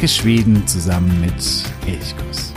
Entdecke 0.00 0.22
Schweden 0.22 0.66
zusammen 0.66 1.20
mit 1.20 1.34
Elchkuss. 1.86 2.54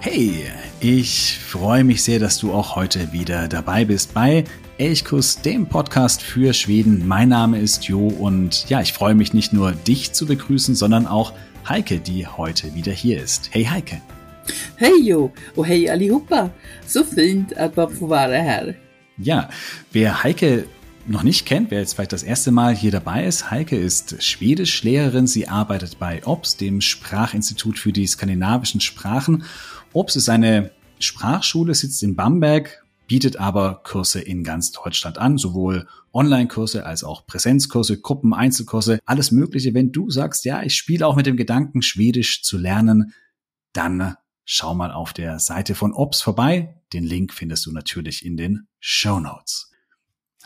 Hey, 0.00 0.46
ich 0.80 1.38
freue 1.38 1.84
mich 1.84 2.02
sehr, 2.02 2.18
dass 2.18 2.38
du 2.38 2.54
auch 2.54 2.76
heute 2.76 3.12
wieder 3.12 3.46
dabei 3.48 3.84
bist 3.84 4.14
bei 4.14 4.44
Elchkuss, 4.78 5.40
dem 5.40 5.66
Podcast 5.66 6.20
für 6.20 6.52
Schweden. 6.52 7.08
Mein 7.08 7.30
Name 7.30 7.58
ist 7.58 7.84
Jo 7.84 8.08
und 8.08 8.68
ja, 8.68 8.82
ich 8.82 8.92
freue 8.92 9.14
mich 9.14 9.32
nicht 9.32 9.54
nur 9.54 9.72
dich 9.72 10.12
zu 10.12 10.26
begrüßen, 10.26 10.74
sondern 10.74 11.06
auch 11.06 11.32
Heike, 11.66 11.98
die 11.98 12.26
heute 12.26 12.74
wieder 12.74 12.92
hier 12.92 13.22
ist. 13.22 13.48
Hey 13.52 13.64
Heike. 13.64 14.02
Hej 14.76 15.02
Jo 15.02 15.32
och 15.56 15.66
hej 15.66 15.88
allihopa! 15.88 16.50
So 16.86 17.04
fint 17.04 17.56
att 17.56 17.76
man 17.76 17.90
får 17.90 18.08
vara 18.08 18.36
här. 18.36 18.74
Ja, 19.16 19.48
wer 19.92 20.22
Heike 20.22 20.66
noch 21.06 21.22
nicht 21.22 21.46
kennt, 21.46 21.70
wer 21.70 21.80
jetzt 21.80 21.94
vielleicht 21.94 22.12
das 22.12 22.22
erste 22.22 22.50
Mal 22.50 22.76
hier 22.76 22.90
dabei 22.90 23.24
ist, 23.24 23.50
Heike 23.50 23.76
ist 23.76 24.22
Schwedischlehrerin. 24.22 25.26
Sie 25.26 25.48
arbeitet 25.48 25.98
bei 25.98 26.20
OBS, 26.26 26.58
dem 26.58 26.82
Sprachinstitut 26.82 27.78
für 27.78 27.92
die 27.92 28.06
skandinavischen 28.06 28.82
Sprachen. 28.82 29.44
OBS 29.94 30.16
ist 30.16 30.28
eine 30.28 30.70
Sprachschule, 30.98 31.74
sitzt 31.74 32.02
in 32.02 32.14
Bamberg, 32.14 32.85
bietet 33.06 33.36
aber 33.36 33.82
Kurse 33.84 34.20
in 34.20 34.42
ganz 34.42 34.72
Deutschland 34.72 35.18
an, 35.18 35.38
sowohl 35.38 35.86
Online-Kurse 36.12 36.84
als 36.84 37.04
auch 37.04 37.26
Präsenzkurse, 37.26 38.00
Gruppen, 38.00 38.34
Einzelkurse, 38.34 38.98
alles 39.04 39.30
Mögliche. 39.30 39.74
Wenn 39.74 39.92
du 39.92 40.10
sagst, 40.10 40.44
ja, 40.44 40.62
ich 40.62 40.76
spiele 40.76 41.06
auch 41.06 41.16
mit 41.16 41.26
dem 41.26 41.36
Gedanken, 41.36 41.82
Schwedisch 41.82 42.42
zu 42.42 42.58
lernen, 42.58 43.12
dann 43.72 44.16
schau 44.44 44.74
mal 44.74 44.92
auf 44.92 45.12
der 45.12 45.38
Seite 45.38 45.74
von 45.74 45.92
OBS 45.92 46.22
vorbei. 46.22 46.80
Den 46.92 47.04
Link 47.04 47.32
findest 47.32 47.66
du 47.66 47.72
natürlich 47.72 48.24
in 48.24 48.36
den 48.36 48.68
Show 48.80 49.20
Notes. 49.20 49.70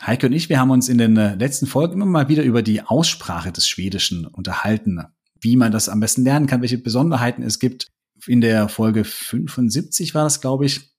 Heike 0.01 0.27
und 0.27 0.33
ich, 0.33 0.49
wir 0.49 0.59
haben 0.59 0.71
uns 0.71 0.89
in 0.89 0.97
den 0.97 1.15
äh, 1.15 1.35
letzten 1.35 1.67
Folgen 1.67 1.93
immer 1.93 2.05
mal 2.05 2.27
wieder 2.27 2.43
über 2.43 2.63
die 2.63 2.81
Aussprache 2.81 3.51
des 3.51 3.67
Schwedischen 3.67 4.25
unterhalten, 4.25 4.99
wie 5.39 5.55
man 5.55 5.71
das 5.71 5.89
am 5.89 5.99
besten 5.99 6.23
lernen 6.23 6.47
kann, 6.47 6.61
welche 6.61 6.79
Besonderheiten 6.79 7.43
es 7.43 7.59
gibt. 7.59 7.87
In 8.25 8.41
der 8.41 8.67
Folge 8.67 9.03
75 9.03 10.15
war 10.15 10.23
das, 10.23 10.41
glaube 10.41 10.65
ich, 10.65 10.91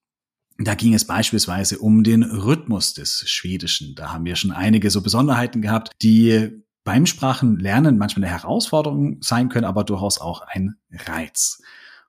da 0.58 0.74
ging 0.74 0.94
es 0.94 1.06
beispielsweise 1.06 1.78
um 1.78 2.04
den 2.04 2.22
Rhythmus 2.22 2.94
des 2.94 3.24
Schwedischen. 3.28 3.94
Da 3.94 4.12
haben 4.12 4.24
wir 4.24 4.36
schon 4.36 4.52
einige 4.52 4.90
so 4.90 5.02
Besonderheiten 5.02 5.62
gehabt, 5.62 5.90
die 6.02 6.50
beim 6.84 7.06
Sprachenlernen 7.06 7.98
manchmal 7.98 8.24
eine 8.24 8.38
Herausforderung 8.38 9.22
sein 9.22 9.48
können, 9.48 9.64
aber 9.64 9.84
durchaus 9.84 10.18
auch 10.20 10.42
ein 10.42 10.76
Reiz. 10.90 11.62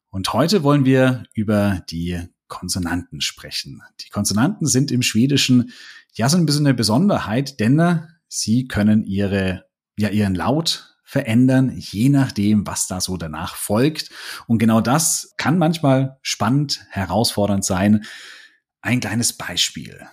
Und 0.09 0.33
heute 0.33 0.63
wollen 0.63 0.85
wir 0.85 1.23
über 1.33 1.83
die 1.89 2.19
Konsonanten 2.47 3.21
sprechen. 3.21 3.81
Die 4.01 4.09
Konsonanten 4.09 4.67
sind 4.67 4.91
im 4.91 5.01
Schwedischen 5.01 5.71
ja 6.13 6.29
so 6.29 6.37
ein 6.37 6.45
bisschen 6.45 6.67
eine 6.67 6.75
Besonderheit, 6.75 7.59
denn 7.59 8.07
sie 8.27 8.67
können 8.67 9.03
ihre, 9.03 9.65
ja, 9.97 10.09
ihren 10.09 10.35
Laut 10.35 10.92
verändern, 11.13 11.71
je 11.77 12.09
nachdem, 12.09 12.65
was 12.65 12.87
da 12.87 12.99
so 12.99 13.17
danach 13.17 13.55
folgt. 13.55 14.09
Und 14.47 14.57
genau 14.57 14.81
das 14.81 15.35
kann 15.37 15.59
manchmal 15.59 16.17
spannend, 16.23 16.87
herausfordernd 16.89 17.63
sein. 17.63 18.03
Ein 18.81 18.99
kleines 18.99 19.33
Beispiel. 19.33 20.07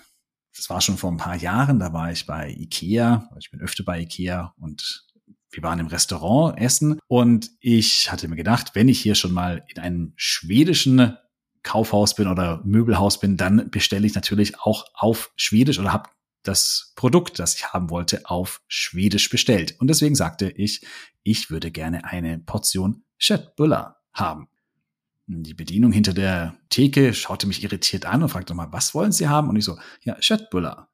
Das 0.55 0.69
war 0.69 0.83
schon 0.83 0.99
vor 0.99 1.10
ein 1.10 1.16
paar 1.16 1.37
Jahren, 1.37 1.78
da 1.78 1.94
war 1.94 2.12
ich 2.12 2.27
bei 2.27 2.50
Ikea, 2.50 3.31
ich 3.39 3.50
bin 3.50 3.62
öfter 3.62 3.83
bei 3.83 4.00
Ikea 4.00 4.53
und 4.59 5.06
wir 5.50 5.62
waren 5.62 5.78
im 5.78 5.87
Restaurant 5.87 6.60
essen 6.60 7.00
und 7.09 7.50
ich 7.60 8.12
hatte 8.12 8.28
mir 8.28 8.37
gedacht, 8.37 8.75
wenn 8.75 8.89
ich 8.91 9.00
hier 9.00 9.15
schon 9.15 9.33
mal 9.33 9.65
in 9.69 9.81
einem 9.81 10.12
schwedischen 10.16 11.16
Kaufhaus 11.62 12.15
bin 12.15 12.28
oder 12.28 12.60
Möbelhaus 12.65 13.19
bin, 13.21 13.39
dann 13.39 13.71
bestelle 13.71 14.06
ich 14.06 14.15
natürlich 14.15 14.60
auch 14.60 14.84
auf 14.93 15.33
Schwedisch 15.37 15.78
oder 15.78 15.94
habe 15.94 16.10
das 16.43 16.93
Produkt, 16.97 17.39
das 17.39 17.55
ich 17.55 17.73
haben 17.73 17.91
wollte, 17.91 18.23
auf 18.25 18.62
Schwedisch 18.69 19.28
bestellt. 19.28 19.77
Und 19.78 19.89
deswegen 19.89 20.15
sagte 20.15 20.51
ich, 20.51 20.87
ich 21.23 21.51
würde 21.51 21.71
gerne 21.71 22.05
eine 22.05 22.39
Portion 22.39 23.05
Köttbullar 23.23 24.01
haben. 24.12 24.49
Die 25.27 25.55
Bedienung 25.55 25.93
hinter 25.93 26.12
der 26.12 26.56
Theke 26.71 27.15
schaute 27.15 27.47
mich 27.47 27.62
irritiert 27.62 28.05
an 28.06 28.23
und 28.23 28.31
fragte 28.31 28.55
mal, 28.55 28.73
was 28.73 28.95
wollen 28.95 29.12
Sie 29.12 29.28
haben? 29.28 29.49
Und 29.49 29.56
ich 29.56 29.65
so, 29.65 29.78
ja, 30.03 30.15
Köttbullar. 30.15 30.89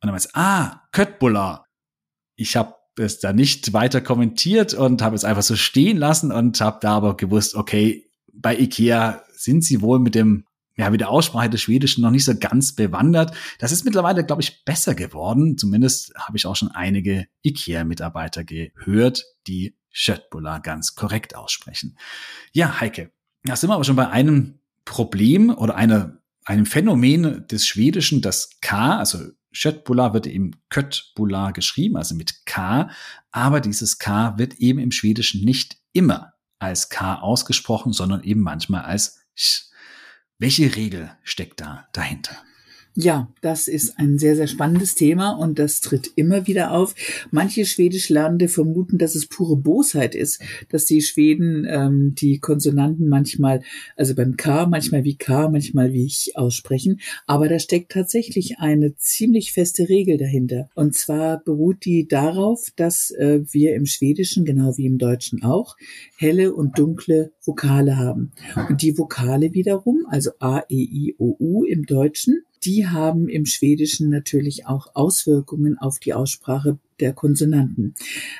Und 0.00 0.06
dann 0.06 0.10
meinte 0.10 0.28
ah, 0.34 0.82
Köttbullar. 0.92 1.66
Ich 2.36 2.56
habe 2.56 2.74
es 2.96 3.18
da 3.18 3.32
nicht 3.32 3.72
weiter 3.72 4.00
kommentiert 4.00 4.74
und 4.74 5.02
habe 5.02 5.16
es 5.16 5.24
einfach 5.24 5.42
so 5.42 5.56
stehen 5.56 5.96
lassen 5.96 6.30
und 6.30 6.60
habe 6.60 6.78
da 6.80 6.96
aber 6.96 7.16
gewusst, 7.16 7.54
okay, 7.54 8.08
bei 8.32 8.56
Ikea 8.56 9.24
sind 9.32 9.64
sie 9.64 9.80
wohl 9.80 9.98
mit 9.98 10.14
dem 10.14 10.46
ja, 10.76 10.90
mit 10.90 11.00
der 11.00 11.10
Aussprache 11.10 11.50
des 11.50 11.62
Schwedischen 11.62 12.02
noch 12.02 12.10
nicht 12.10 12.24
so 12.24 12.34
ganz 12.38 12.74
bewandert. 12.74 13.34
Das 13.58 13.72
ist 13.72 13.84
mittlerweile, 13.84 14.24
glaube 14.24 14.42
ich, 14.42 14.64
besser 14.64 14.94
geworden. 14.94 15.56
Zumindest 15.56 16.12
habe 16.16 16.36
ich 16.36 16.46
auch 16.46 16.56
schon 16.56 16.70
einige 16.70 17.26
IKEA-Mitarbeiter 17.44 18.44
gehört, 18.44 19.24
die 19.46 19.76
Schöttbula 19.90 20.58
ganz 20.58 20.96
korrekt 20.96 21.36
aussprechen. 21.36 21.96
Ja, 22.52 22.80
Heike, 22.80 23.12
da 23.44 23.54
sind 23.54 23.70
wir 23.70 23.74
aber 23.74 23.84
schon 23.84 23.96
bei 23.96 24.08
einem 24.08 24.58
Problem 24.84 25.50
oder 25.50 25.76
einer, 25.76 26.18
einem 26.44 26.66
Phänomen 26.66 27.46
des 27.46 27.66
Schwedischen, 27.66 28.20
das 28.20 28.58
K, 28.60 28.98
also 28.98 29.20
Schöttbula 29.52 30.12
wird 30.12 30.26
eben 30.26 30.50
Köttbula 30.68 31.52
geschrieben, 31.52 31.96
also 31.96 32.16
mit 32.16 32.44
K, 32.44 32.90
aber 33.30 33.60
dieses 33.60 33.98
K 33.98 34.36
wird 34.36 34.54
eben 34.54 34.80
im 34.80 34.90
Schwedischen 34.90 35.44
nicht 35.44 35.76
immer 35.92 36.34
als 36.58 36.88
K 36.88 37.20
ausgesprochen, 37.20 37.92
sondern 37.92 38.24
eben 38.24 38.40
manchmal 38.40 38.82
als 38.82 39.20
Sch. 39.36 39.66
Welche 40.44 40.76
Regel 40.76 41.10
steckt 41.22 41.62
da 41.62 41.88
dahinter? 41.94 42.36
Ja, 42.96 43.28
das 43.40 43.66
ist 43.66 43.98
ein 43.98 44.18
sehr, 44.18 44.36
sehr 44.36 44.46
spannendes 44.46 44.94
Thema 44.94 45.32
und 45.32 45.58
das 45.58 45.80
tritt 45.80 46.12
immer 46.14 46.46
wieder 46.46 46.70
auf. 46.70 46.94
Manche 47.32 47.66
Schwedischlernende 47.66 48.46
vermuten, 48.46 48.98
dass 48.98 49.16
es 49.16 49.26
pure 49.26 49.56
Bosheit 49.56 50.14
ist, 50.14 50.40
dass 50.68 50.84
die 50.84 51.02
Schweden 51.02 51.66
ähm, 51.68 52.14
die 52.14 52.38
Konsonanten 52.38 53.08
manchmal, 53.08 53.62
also 53.96 54.14
beim 54.14 54.36
K, 54.36 54.66
manchmal 54.66 55.02
wie 55.02 55.16
K, 55.16 55.48
manchmal 55.48 55.92
wie 55.92 56.06
ich 56.06 56.36
aussprechen. 56.36 57.00
Aber 57.26 57.48
da 57.48 57.58
steckt 57.58 57.90
tatsächlich 57.90 58.60
eine 58.60 58.96
ziemlich 58.96 59.52
feste 59.52 59.88
Regel 59.88 60.16
dahinter. 60.16 60.68
Und 60.76 60.94
zwar 60.94 61.42
beruht 61.42 61.84
die 61.84 62.06
darauf, 62.06 62.68
dass 62.76 63.10
äh, 63.10 63.40
wir 63.50 63.74
im 63.74 63.86
Schwedischen, 63.86 64.44
genau 64.44 64.76
wie 64.76 64.86
im 64.86 64.98
Deutschen 64.98 65.42
auch, 65.42 65.76
helle 66.16 66.54
und 66.54 66.78
dunkle 66.78 67.32
Vokale 67.44 67.96
haben. 67.96 68.30
Und 68.68 68.82
die 68.82 68.96
Vokale 68.96 69.52
wiederum, 69.52 70.06
also 70.08 70.30
A, 70.38 70.60
E, 70.68 70.76
I, 70.76 71.16
O, 71.18 71.34
U 71.40 71.64
im 71.64 71.86
Deutschen, 71.86 72.44
die 72.64 72.86
haben 72.86 73.28
im 73.28 73.46
Schwedischen 73.46 74.10
natürlich 74.10 74.66
auch 74.66 74.94
Auswirkungen 74.94 75.78
auf 75.78 75.98
die 75.98 76.14
Aussprache 76.14 76.78
der 77.00 77.12
Konsonanten. 77.12 77.94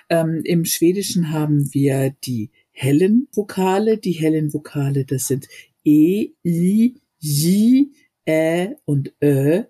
Ähm, 0.09 0.43
Im 0.45 0.65
Schwedischen 0.65 1.31
haben 1.31 1.73
wir 1.73 2.15
die 2.25 2.51
hellen 2.71 3.29
Vokale. 3.33 3.99
Die 3.99 4.13
hellen 4.13 4.53
Vokale, 4.53 5.05
das 5.05 5.27
sind 5.27 5.49
E, 5.85 6.31
I, 6.45 7.01
J, 7.19 7.89
Ä 8.27 8.77
und 8.85 9.13
Ö. 9.23 9.65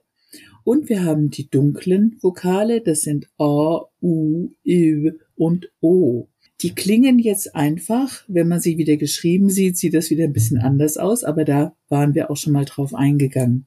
Und 0.64 0.88
wir 0.88 1.04
haben 1.04 1.30
die 1.30 1.50
dunklen 1.50 2.16
Vokale, 2.22 2.80
das 2.80 3.02
sind 3.02 3.28
A, 3.38 3.82
U, 4.00 4.50
Ü 4.64 5.12
und 5.36 5.70
O. 5.80 6.28
Die 6.64 6.74
klingen 6.74 7.18
jetzt 7.18 7.54
einfach, 7.54 8.24
wenn 8.26 8.48
man 8.48 8.58
sie 8.58 8.78
wieder 8.78 8.96
geschrieben 8.96 9.50
sieht, 9.50 9.76
sieht 9.76 9.92
das 9.92 10.08
wieder 10.08 10.24
ein 10.24 10.32
bisschen 10.32 10.56
anders 10.56 10.96
aus, 10.96 11.22
aber 11.22 11.44
da 11.44 11.76
waren 11.90 12.14
wir 12.14 12.30
auch 12.30 12.38
schon 12.38 12.54
mal 12.54 12.64
drauf 12.64 12.94
eingegangen. 12.94 13.66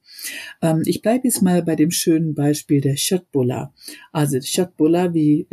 Ähm, 0.64 0.82
ich 0.84 1.04
bleibe 1.04 1.28
jetzt 1.28 1.44
mal 1.44 1.62
bei 1.62 1.76
dem 1.76 1.92
schönen 1.92 2.34
Beispiel 2.34 2.82
der 2.82 2.98
Schöttbulla. 2.98 3.72
Also 4.12 4.42
Schöttbulla, 4.42 5.14
wie 5.14 5.46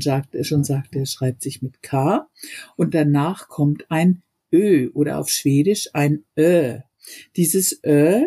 sagte, 0.00 0.42
schon 0.42 0.64
sagte, 0.64 1.06
schreibt 1.06 1.42
sich 1.42 1.62
mit 1.62 1.84
K 1.84 2.28
und 2.74 2.94
danach 2.94 3.48
kommt 3.48 3.88
ein 3.90 4.24
Ö 4.52 4.90
oder 4.92 5.20
auf 5.20 5.28
Schwedisch 5.28 5.90
ein 5.92 6.24
Ö. 6.36 6.78
Dieses 7.36 7.78
Ö 7.86 8.24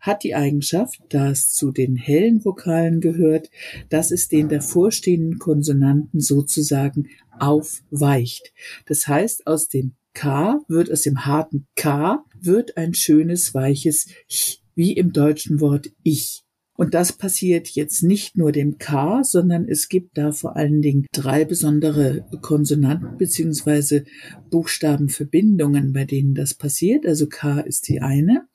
hat 0.00 0.24
die 0.24 0.34
Eigenschaft, 0.34 1.00
da 1.10 1.30
es 1.30 1.50
zu 1.50 1.70
den 1.70 1.96
hellen 1.96 2.44
Vokalen 2.44 3.00
gehört, 3.00 3.50
dass 3.90 4.10
es 4.10 4.28
den 4.28 4.48
davorstehenden 4.48 5.38
Konsonanten 5.38 6.20
sozusagen 6.20 7.08
aufweicht. 7.40 8.52
Das 8.86 9.06
heißt, 9.06 9.46
aus 9.46 9.68
dem 9.68 9.94
K 10.14 10.60
wird 10.68 10.90
aus 10.90 11.02
dem 11.02 11.26
harten 11.26 11.66
K 11.76 12.24
wird 12.40 12.76
ein 12.76 12.94
schönes 12.94 13.54
weiches 13.54 14.06
Ch, 14.28 14.60
wie 14.74 14.92
im 14.92 15.12
deutschen 15.12 15.60
Wort 15.60 15.90
ich. 16.02 16.44
Und 16.78 16.94
das 16.94 17.12
passiert 17.12 17.68
jetzt 17.70 18.04
nicht 18.04 18.36
nur 18.36 18.52
dem 18.52 18.78
K, 18.78 19.24
sondern 19.24 19.68
es 19.68 19.88
gibt 19.88 20.16
da 20.16 20.30
vor 20.30 20.54
allen 20.54 20.80
Dingen 20.80 21.06
drei 21.12 21.44
besondere 21.44 22.24
Konsonanten 22.40 23.18
beziehungsweise 23.18 24.04
Buchstabenverbindungen, 24.50 25.92
bei 25.92 26.04
denen 26.04 26.34
das 26.34 26.54
passiert. 26.54 27.04
Also 27.04 27.26
K 27.28 27.60
ist 27.60 27.88
die 27.88 28.00
eine. 28.00 28.46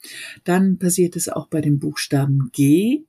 Dann 0.46 0.80
passiert 0.80 1.18
es 1.18 1.28
auch 1.28 1.50
bei 1.50 1.60
dem 1.60 1.80
Buchstaben 1.80 2.50
G 2.54 3.04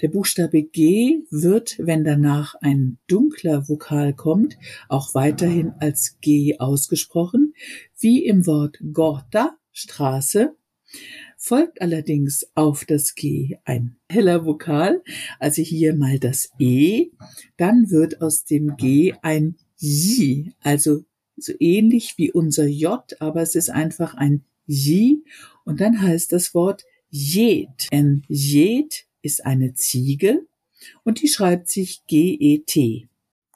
Der 0.00 0.08
Buchstabe 0.08 0.62
G 0.62 1.22
wird, 1.30 1.76
wenn 1.78 2.04
danach 2.04 2.54
ein 2.60 2.98
dunkler 3.06 3.68
Vokal 3.68 4.14
kommt, 4.14 4.56
auch 4.88 5.14
weiterhin 5.14 5.72
als 5.78 6.18
G 6.20 6.58
ausgesprochen, 6.58 7.54
wie 7.98 8.24
im 8.24 8.46
Wort 8.46 8.78
Gorta, 8.92 9.56
Straße, 9.72 10.54
folgt 11.36 11.80
allerdings 11.80 12.50
auf 12.54 12.84
das 12.84 13.14
G 13.14 13.56
ein 13.64 13.96
heller 14.08 14.44
Vokal, 14.44 15.02
also 15.38 15.62
hier 15.62 15.94
mal 15.94 16.18
das 16.18 16.50
E, 16.58 17.10
dann 17.56 17.90
wird 17.90 18.20
aus 18.20 18.44
dem 18.44 18.76
G 18.76 19.14
ein 19.22 19.56
J, 19.78 20.52
also 20.60 21.04
so 21.36 21.52
ähnlich 21.58 22.14
wie 22.18 22.30
unser 22.30 22.66
J, 22.66 23.02
aber 23.20 23.40
es 23.42 23.54
ist 23.54 23.70
einfach 23.70 24.14
ein 24.14 24.44
J 24.66 25.18
und 25.64 25.80
dann 25.80 26.02
heißt 26.02 26.32
das 26.32 26.54
Wort 26.54 26.84
Jet. 27.10 27.88
Ein 27.90 28.22
Jet 28.28 29.06
ist 29.22 29.44
eine 29.44 29.74
Ziege 29.74 30.46
und 31.04 31.20
die 31.20 31.28
schreibt 31.28 31.68
sich 31.68 32.06
G-E-T. 32.06 33.08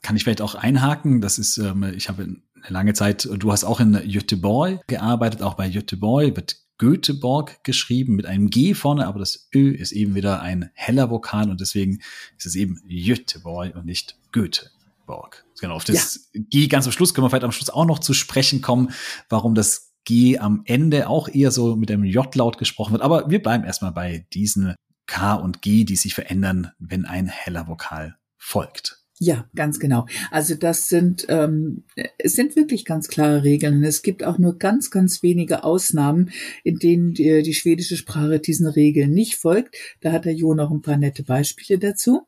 Kann 0.03 0.17
ich 0.17 0.25
vielleicht 0.25 0.43
auch 0.43 0.55
einhaken? 0.55 1.21
Das 1.21 1.39
ist, 1.39 1.57
ähm, 1.59 1.83
ich 1.97 2.09
habe 2.09 2.23
eine 2.23 2.43
lange 2.69 2.95
Zeit, 2.95 3.25
du 3.25 3.53
hast 3.53 3.65
auch 3.65 3.81
in 3.81 3.93
Göteborg 4.11 4.87
gearbeitet, 4.87 5.43
auch 5.43 5.55
bei 5.55 5.69
Göteborg 5.71 6.37
wird 6.37 6.65
Göteborg 6.79 7.63
geschrieben 7.63 8.17
mit 8.17 8.27
einem 8.27 8.51
G 8.51 8.75
vorne, 8.75 9.07
aber 9.07 9.21
das 9.21 9.49
Ö 9.55 9.71
ist 9.71 9.93
eben 9.93 10.15
wieder 10.15 10.43
ein 10.43 10.71
heller 10.75 11.09
Vokal 11.11 11.49
und 11.51 11.61
deswegen 11.61 12.01
ist 12.37 12.47
es 12.47 12.57
eben 12.57 12.81
Göteborg 12.89 13.77
und 13.77 13.87
nicht 13.87 14.19
Göteborg. 14.33 15.45
Genau, 15.61 15.77
auf 15.77 15.85
das 15.85 16.31
ja. 16.33 16.43
G 16.51 16.67
ganz 16.67 16.87
am 16.87 16.93
Schluss 16.93 17.15
können 17.15 17.25
wir 17.25 17.31
vielleicht 17.31 17.45
am 17.45 17.53
Schluss 17.53 17.71
auch 17.71 17.87
noch 17.87 18.01
zu 18.01 18.13
sprechen 18.13 18.61
kommen, 18.61 18.91
warum 19.29 19.55
das 19.55 19.93
G 20.05 20.39
am 20.39 20.63
Ende 20.65 21.09
auch 21.09 21.29
eher 21.29 21.51
so 21.51 21.77
mit 21.77 21.91
einem 21.91 22.05
J-Laut 22.05 22.59
gesprochen 22.59 22.93
wird. 22.93 23.03
Aber 23.03 23.31
wir 23.31 23.41
bleiben 23.41 23.65
erstmal 23.65 23.93
bei 23.93 24.27
diesen 24.33 24.75
K 25.07 25.35
und 25.35 25.63
G, 25.63 25.85
die 25.85 25.97
sich 25.97 26.15
verändern, 26.15 26.73
wenn 26.79 27.05
ein 27.05 27.29
heller 27.29 27.69
Vokal 27.69 28.17
folgt. 28.37 29.05
Ja, 29.21 29.49
ganz 29.55 29.79
genau. 29.79 30.07
Also 30.33 30.57
das 30.57 30.89
sind 30.89 31.27
ähm, 31.29 31.85
es 32.19 32.35
sind 32.35 32.57
wirklich 32.57 32.85
ganz 32.85 33.07
klare 33.07 33.45
Regeln. 33.45 33.85
Es 33.85 34.03
gibt 34.03 34.25
auch 34.25 34.39
nur 34.39 34.59
ganz, 34.59 34.91
ganz 34.91 35.23
wenige 35.23 35.63
Ausnahmen, 35.63 36.31
in 36.65 36.79
denen 36.79 37.15
die, 37.15 37.43
die 37.43 37.55
schwedische 37.55 37.97
Sprache 37.97 38.41
diesen 38.41 38.67
Regeln 38.67 39.13
nicht 39.13 39.37
folgt. 39.37 39.77
Da 40.01 40.11
hat 40.11 40.25
der 40.25 40.35
Jo 40.35 40.55
noch 40.55 40.73
ein 40.73 40.83
paar 40.83 40.97
nette 40.97 41.23
Beispiele 41.23 41.79
dazu. 41.79 42.27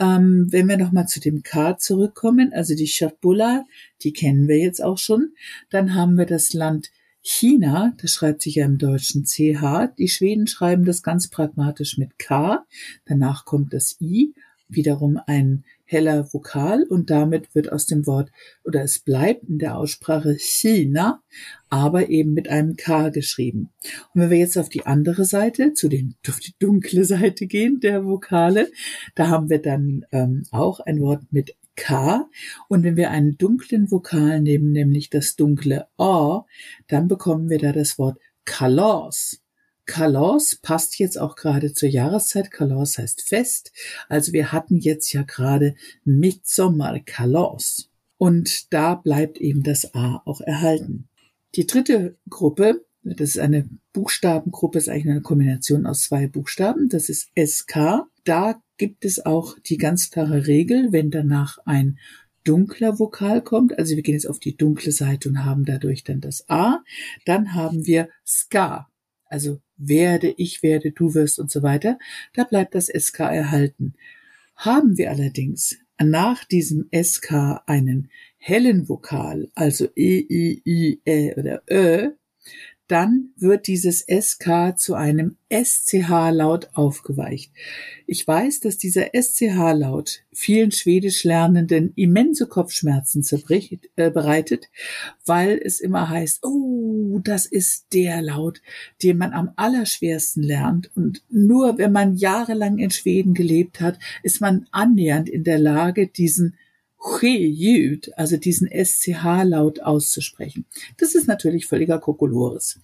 Ähm, 0.00 0.48
wenn 0.50 0.68
wir 0.68 0.76
nochmal 0.76 1.06
zu 1.06 1.20
dem 1.20 1.44
K 1.44 1.78
zurückkommen, 1.78 2.52
also 2.52 2.74
die 2.74 2.90
Chatbulla, 2.90 3.64
die 4.02 4.12
kennen 4.12 4.48
wir 4.48 4.58
jetzt 4.58 4.82
auch 4.82 4.98
schon, 4.98 5.32
dann 5.70 5.94
haben 5.94 6.16
wir 6.18 6.26
das 6.26 6.52
Land 6.52 6.90
China, 7.28 7.92
das 8.00 8.12
schreibt 8.12 8.40
sich 8.40 8.54
ja 8.54 8.66
im 8.66 8.78
Deutschen 8.78 9.24
CH. 9.24 9.88
Die 9.98 10.06
Schweden 10.06 10.46
schreiben 10.46 10.84
das 10.84 11.02
ganz 11.02 11.28
pragmatisch 11.28 11.98
mit 11.98 12.20
K. 12.20 12.64
Danach 13.04 13.44
kommt 13.44 13.72
das 13.72 13.96
I, 14.00 14.32
wiederum 14.68 15.18
ein 15.26 15.64
heller 15.84 16.32
Vokal 16.32 16.84
und 16.84 17.10
damit 17.10 17.52
wird 17.52 17.72
aus 17.72 17.86
dem 17.86 18.06
Wort 18.06 18.30
oder 18.62 18.82
es 18.82 19.00
bleibt 19.00 19.42
in 19.42 19.58
der 19.58 19.76
Aussprache 19.76 20.36
China, 20.38 21.20
aber 21.68 22.10
eben 22.10 22.32
mit 22.32 22.48
einem 22.48 22.76
K 22.76 23.08
geschrieben. 23.08 23.70
Und 24.14 24.20
wenn 24.20 24.30
wir 24.30 24.38
jetzt 24.38 24.56
auf 24.56 24.68
die 24.68 24.86
andere 24.86 25.24
Seite, 25.24 25.72
zu 25.72 25.88
den, 25.88 26.14
auf 26.28 26.38
die 26.38 26.54
dunkle 26.60 27.04
Seite 27.04 27.48
gehen 27.48 27.80
der 27.80 28.04
Vokale, 28.04 28.70
da 29.16 29.26
haben 29.26 29.50
wir 29.50 29.60
dann 29.60 30.06
ähm, 30.12 30.44
auch 30.52 30.78
ein 30.78 31.00
Wort 31.00 31.24
mit 31.32 31.56
K. 31.76 32.28
Und 32.68 32.82
wenn 32.82 32.96
wir 32.96 33.10
einen 33.10 33.38
dunklen 33.38 33.90
Vokal 33.90 34.40
nehmen, 34.40 34.72
nämlich 34.72 35.10
das 35.10 35.36
dunkle 35.36 35.86
O, 35.96 36.42
dann 36.88 37.08
bekommen 37.08 37.48
wir 37.48 37.58
da 37.58 37.72
das 37.72 37.98
Wort 37.98 38.18
Kalos. 38.44 39.42
Kalos 39.86 40.56
passt 40.56 40.98
jetzt 40.98 41.18
auch 41.18 41.36
gerade 41.36 41.72
zur 41.72 41.88
Jahreszeit. 41.88 42.50
Kalos 42.50 42.98
heißt 42.98 43.22
Fest. 43.22 43.72
Also 44.08 44.32
wir 44.32 44.50
hatten 44.50 44.76
jetzt 44.76 45.12
ja 45.12 45.22
gerade 45.22 45.76
Mitsommer 46.04 46.98
Kalos. 47.00 47.90
Und 48.18 48.72
da 48.72 48.94
bleibt 48.94 49.38
eben 49.38 49.62
das 49.62 49.94
A 49.94 50.22
auch 50.24 50.40
erhalten. 50.40 51.08
Die 51.54 51.66
dritte 51.66 52.16
Gruppe, 52.28 52.84
das 53.02 53.30
ist 53.30 53.38
eine 53.38 53.68
Buchstabengruppe, 53.92 54.78
ist 54.78 54.88
eigentlich 54.88 55.10
eine 55.10 55.22
Kombination 55.22 55.86
aus 55.86 56.02
zwei 56.02 56.26
Buchstaben. 56.26 56.88
Das 56.88 57.08
ist 57.08 57.30
SK. 57.38 58.06
Da 58.26 58.60
gibt 58.76 59.04
es 59.04 59.24
auch 59.24 59.56
die 59.60 59.78
ganz 59.78 60.10
klare 60.10 60.48
Regel, 60.48 60.92
wenn 60.92 61.10
danach 61.12 61.58
ein 61.64 61.98
dunkler 62.42 62.98
Vokal 62.98 63.40
kommt, 63.40 63.78
also 63.78 63.94
wir 63.94 64.02
gehen 64.02 64.14
jetzt 64.14 64.28
auf 64.28 64.40
die 64.40 64.56
dunkle 64.56 64.90
Seite 64.90 65.28
und 65.28 65.44
haben 65.44 65.64
dadurch 65.64 66.02
dann 66.02 66.20
das 66.20 66.48
A, 66.48 66.82
dann 67.24 67.54
haben 67.54 67.86
wir 67.86 68.08
Ska, 68.26 68.88
also 69.26 69.60
werde, 69.76 70.34
ich 70.36 70.64
werde, 70.64 70.90
du 70.90 71.14
wirst 71.14 71.38
und 71.38 71.52
so 71.52 71.62
weiter, 71.62 71.98
da 72.34 72.42
bleibt 72.42 72.74
das 72.74 72.86
SK 72.86 73.20
erhalten. 73.20 73.94
Haben 74.56 74.98
wir 74.98 75.10
allerdings 75.10 75.76
nach 75.98 76.44
diesem 76.44 76.88
SK 76.92 77.62
einen 77.66 78.10
hellen 78.38 78.88
Vokal, 78.88 79.50
also 79.54 79.86
E, 79.94 80.18
I, 80.18 80.62
I, 80.64 81.00
E 81.04 81.34
oder 81.34 81.62
Ö, 81.70 82.10
dann 82.88 83.30
wird 83.36 83.66
dieses 83.66 84.06
SK 84.08 84.78
zu 84.78 84.94
einem 84.94 85.36
SCH-Laut 85.50 86.70
aufgeweicht. 86.74 87.52
Ich 88.06 88.26
weiß, 88.26 88.60
dass 88.60 88.78
dieser 88.78 89.10
SCH-Laut 89.12 90.22
vielen 90.32 90.70
Schwedisch 90.70 91.24
Lernenden 91.24 91.92
immense 91.96 92.46
Kopfschmerzen 92.46 93.22
zerbricht, 93.22 93.88
äh, 93.96 94.10
bereitet, 94.10 94.68
weil 95.24 95.60
es 95.62 95.80
immer 95.80 96.08
heißt, 96.08 96.44
oh, 96.44 97.20
das 97.22 97.46
ist 97.46 97.86
der 97.92 98.22
Laut, 98.22 98.62
den 99.02 99.18
man 99.18 99.32
am 99.32 99.50
allerschwersten 99.56 100.42
lernt. 100.42 100.90
Und 100.96 101.22
nur 101.30 101.78
wenn 101.78 101.92
man 101.92 102.16
jahrelang 102.16 102.78
in 102.78 102.90
Schweden 102.90 103.34
gelebt 103.34 103.80
hat, 103.80 103.98
ist 104.22 104.40
man 104.40 104.66
annähernd 104.70 105.28
in 105.28 105.44
der 105.44 105.58
Lage, 105.58 106.06
diesen 106.06 106.56
Ch-Jüd, 107.06 108.10
also 108.18 108.36
diesen 108.36 108.68
SCH-Laut 108.68 109.80
auszusprechen. 109.80 110.66
Das 110.96 111.14
ist 111.14 111.28
natürlich 111.28 111.66
völliger 111.66 112.00
Kokolores. 112.00 112.80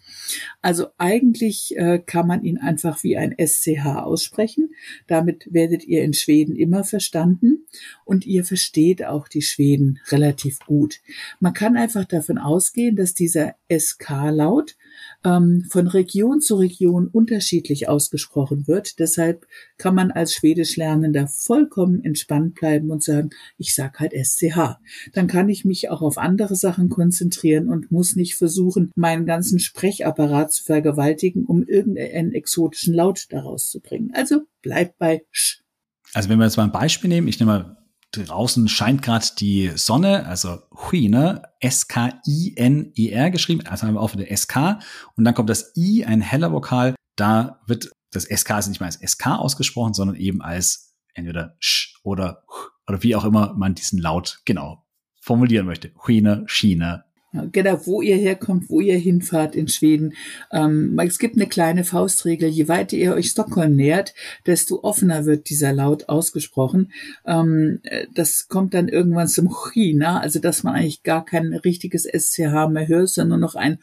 Also 0.61 0.87
eigentlich 0.97 1.77
äh, 1.77 1.99
kann 1.99 2.29
man 2.29 2.45
ihn 2.45 2.59
einfach 2.59 3.03
wie 3.03 3.17
ein 3.17 3.35
SCH 3.37 3.85
aussprechen. 3.85 4.75
Damit 5.09 5.53
werdet 5.53 5.85
ihr 5.85 6.05
in 6.05 6.15
Schweden 6.15 6.55
immer 6.55 6.85
verstanden 6.85 7.62
und 8.05 8.27
ihr 8.27 8.45
versteht 8.45 9.05
auch 9.05 9.29
die 9.29 9.43
Schweden 9.43 9.99
relativ 10.11 10.61
gut. 10.61 11.01
Man 11.41 11.55
kann 11.55 11.77
einfach 11.77 12.05
davon 12.05 12.39
ausgehen, 12.39 12.97
dass 12.97 13.15
dieser 13.15 13.55
SK-Laut 13.71 14.77
ähm, 15.25 15.65
von 15.71 15.87
Region 15.87 16.41
zu 16.41 16.57
Region 16.57 17.09
unterschiedlich 17.09 17.89
ausgesprochen 17.89 18.67
wird. 18.67 18.99
Deshalb 18.99 19.47
kann 19.79 19.95
man 19.95 20.11
als 20.11 20.35
Schwedischlernender 20.35 21.29
vollkommen 21.29 22.05
entspannt 22.05 22.55
bleiben 22.55 22.91
und 22.91 23.03
sagen, 23.03 23.31
ich 23.59 23.75
sag 23.75 24.01
halt 24.01 24.13
SCH. 24.13 24.79
Dann 25.13 25.27
kann 25.27 25.49
ich 25.49 25.65
mich 25.65 25.91
auch 25.91 26.03
auf 26.03 26.19
andere 26.19 26.57
Sachen 26.57 26.89
konzentrieren 26.89 27.69
und 27.69 27.91
muss 27.91 28.17
nicht 28.17 28.35
versuchen, 28.35 28.91
meinen 28.95 29.27
ganzen 29.27 29.59
Sprechapparat 29.59 30.53
zu 30.53 30.65
vergewaltigen, 30.65 31.45
um 31.45 31.63
irgendeinen 31.65 32.33
exotischen 32.33 32.95
Laut 32.95 33.27
daraus 33.31 33.71
zu 33.71 33.81
bringen. 33.81 34.11
Also 34.15 34.43
bleibt 34.63 34.99
bei 34.99 35.25
Sch. 35.31 35.62
Also 36.15 36.29
wenn 36.29 36.39
wir 36.39 36.45
jetzt 36.45 36.57
mal 36.57 36.65
ein 36.65 36.73
Beispiel 36.73 37.09
nehmen, 37.09 37.29
ich 37.29 37.41
nehme 37.41 37.53
mal 37.53 37.77
draußen 38.13 38.69
scheint 38.69 39.01
gerade 39.03 39.27
die 39.39 39.73
Sonne, 39.75 40.27
also 40.27 40.61
Huine, 40.71 41.43
S-K-I-N-E-R 41.61 43.31
geschrieben, 43.31 43.67
also 43.67 43.87
haben 43.87 43.95
wir 43.95 44.01
auch 44.01 44.15
wieder 44.15 44.37
SK 44.37 44.79
und 45.17 45.25
dann 45.25 45.35
kommt 45.35 45.49
das 45.49 45.75
I, 45.77 46.05
ein 46.05 46.21
heller 46.21 46.53
Vokal, 46.53 46.95
da 47.17 47.61
wird 47.67 47.91
das 48.11 48.25
SK 48.25 48.59
ist 48.59 48.69
nicht 48.69 48.81
mehr 48.81 48.89
als 48.89 49.01
SK 49.01 49.29
ausgesprochen, 49.29 49.95
sondern 49.95 50.17
eben 50.17 50.43
als 50.43 50.95
entweder 51.15 51.57
Sch 51.59 51.99
oder 52.03 52.45
oder 52.87 53.03
wie 53.03 53.17
auch 53.17 53.25
immer 53.25 53.55
man 53.55 53.75
diesen 53.75 53.99
Laut 53.99 54.41
genau 54.45 54.85
formulieren 55.21 55.67
möchte. 55.67 55.93
Huine, 56.07 56.45
Schiene, 56.47 57.05
Genau, 57.51 57.81
wo 57.87 58.03
ihr 58.03 58.17
herkommt, 58.17 58.69
wo 58.69 58.81
ihr 58.81 58.99
hinfahrt 58.99 59.57
in 59.57 59.67
Schweden. 59.67 60.13
Ähm, 60.53 60.99
es 60.99 61.19
gibt 61.19 61.37
eine 61.37 61.47
kleine 61.47 61.85
Faustregel. 61.85 62.49
Je 62.49 62.69
weiter 62.69 62.97
ihr 62.97 63.15
euch 63.15 63.29
Stockholm 63.29 63.75
nähert, 63.75 64.13
desto 64.45 64.81
offener 64.83 65.25
wird 65.25 65.49
dieser 65.49 65.73
Laut 65.73 66.11
ausgesprochen. 66.11 66.93
Ähm, 67.25 67.81
das 68.15 68.49
kommt 68.49 68.75
dann 68.75 68.89
irgendwann 68.89 69.29
zum 69.29 69.49
China, 69.49 70.21
also 70.21 70.41
dass 70.41 70.63
man 70.63 70.75
eigentlich 70.75 71.03
gar 71.05 71.25
kein 71.25 71.55
richtiges 71.55 72.05
SCH 72.05 72.69
mehr 72.71 72.89
hört, 72.89 73.09
sondern 73.09 73.41
nur 73.41 73.49
noch 73.49 73.55
ein 73.55 73.79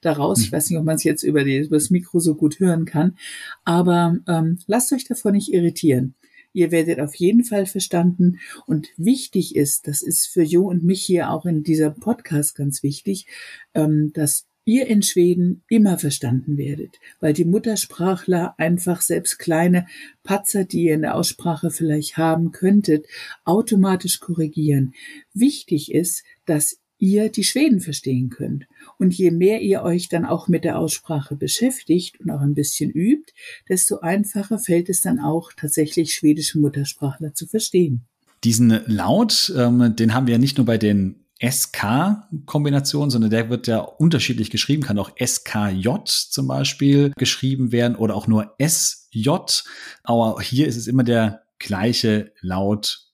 daraus. 0.00 0.40
Ich 0.40 0.46
hm. 0.46 0.52
weiß 0.52 0.70
nicht, 0.70 0.78
ob 0.78 0.84
man 0.84 0.96
es 0.96 1.04
jetzt 1.04 1.22
über, 1.22 1.44
die, 1.44 1.58
über 1.58 1.76
das 1.76 1.90
Mikro 1.90 2.20
so 2.20 2.34
gut 2.34 2.60
hören 2.60 2.84
kann. 2.84 3.16
Aber 3.64 4.18
ähm, 4.26 4.58
lasst 4.66 4.92
euch 4.92 5.04
davon 5.04 5.32
nicht 5.32 5.52
irritieren. 5.52 6.14
Ihr 6.52 6.70
werdet 6.70 7.00
auf 7.00 7.14
jeden 7.14 7.44
Fall 7.44 7.66
verstanden. 7.66 8.38
Und 8.66 8.88
wichtig 8.96 9.56
ist, 9.56 9.86
das 9.86 10.02
ist 10.02 10.26
für 10.26 10.42
Jo 10.42 10.68
und 10.68 10.84
mich 10.84 11.02
hier 11.02 11.30
auch 11.30 11.46
in 11.46 11.62
dieser 11.62 11.90
Podcast 11.90 12.54
ganz 12.54 12.82
wichtig, 12.82 13.26
ähm, 13.74 14.12
dass 14.14 14.46
ihr 14.68 14.86
in 14.86 15.00
Schweden 15.00 15.64
immer 15.70 15.96
verstanden 15.96 16.58
werdet, 16.58 16.96
weil 17.20 17.32
die 17.32 17.46
Muttersprachler 17.46 18.54
einfach 18.58 19.00
selbst 19.00 19.38
kleine 19.38 19.86
Patzer, 20.24 20.64
die 20.64 20.84
ihr 20.84 20.94
in 20.94 21.00
der 21.00 21.14
Aussprache 21.14 21.70
vielleicht 21.70 22.18
haben 22.18 22.52
könntet, 22.52 23.06
automatisch 23.44 24.20
korrigieren. 24.20 24.92
Wichtig 25.32 25.94
ist, 25.94 26.22
dass 26.44 26.80
ihr 26.98 27.30
die 27.30 27.44
Schweden 27.44 27.80
verstehen 27.80 28.30
könnt. 28.30 28.66
Und 28.98 29.14
je 29.14 29.30
mehr 29.30 29.60
ihr 29.60 29.82
euch 29.82 30.08
dann 30.08 30.24
auch 30.24 30.48
mit 30.48 30.64
der 30.64 30.78
Aussprache 30.78 31.36
beschäftigt 31.36 32.20
und 32.20 32.30
auch 32.30 32.40
ein 32.40 32.54
bisschen 32.54 32.90
übt, 32.90 33.32
desto 33.68 34.00
einfacher 34.00 34.58
fällt 34.58 34.88
es 34.88 35.00
dann 35.00 35.20
auch 35.20 35.52
tatsächlich 35.56 36.14
schwedische 36.14 36.58
Muttersprachler 36.58 37.34
zu 37.34 37.46
verstehen. 37.46 38.02
Diesen 38.44 38.80
Laut, 38.86 39.52
ähm, 39.56 39.94
den 39.96 40.14
haben 40.14 40.26
wir 40.26 40.32
ja 40.32 40.38
nicht 40.38 40.58
nur 40.58 40.66
bei 40.66 40.78
den 40.78 41.24
SK-Kombinationen, 41.40 43.10
sondern 43.10 43.30
der 43.30 43.48
wird 43.48 43.68
ja 43.68 43.78
unterschiedlich 43.78 44.50
geschrieben, 44.50 44.82
kann 44.82 44.98
auch 44.98 45.12
SKJ 45.16 45.88
zum 46.04 46.48
Beispiel 46.48 47.12
geschrieben 47.16 47.70
werden 47.70 47.96
oder 47.96 48.16
auch 48.16 48.26
nur 48.26 48.54
SJ. 48.58 49.28
Aber 50.02 50.40
hier 50.40 50.66
ist 50.66 50.76
es 50.76 50.86
immer 50.88 51.04
der 51.04 51.42
gleiche 51.58 52.32
Laut 52.40 53.07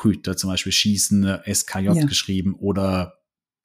Hüter 0.00 0.36
zum 0.36 0.50
Beispiel 0.50 0.72
schießen, 0.72 1.40
SKJ 1.46 1.84
ja. 1.84 2.04
geschrieben 2.06 2.54
oder 2.54 3.22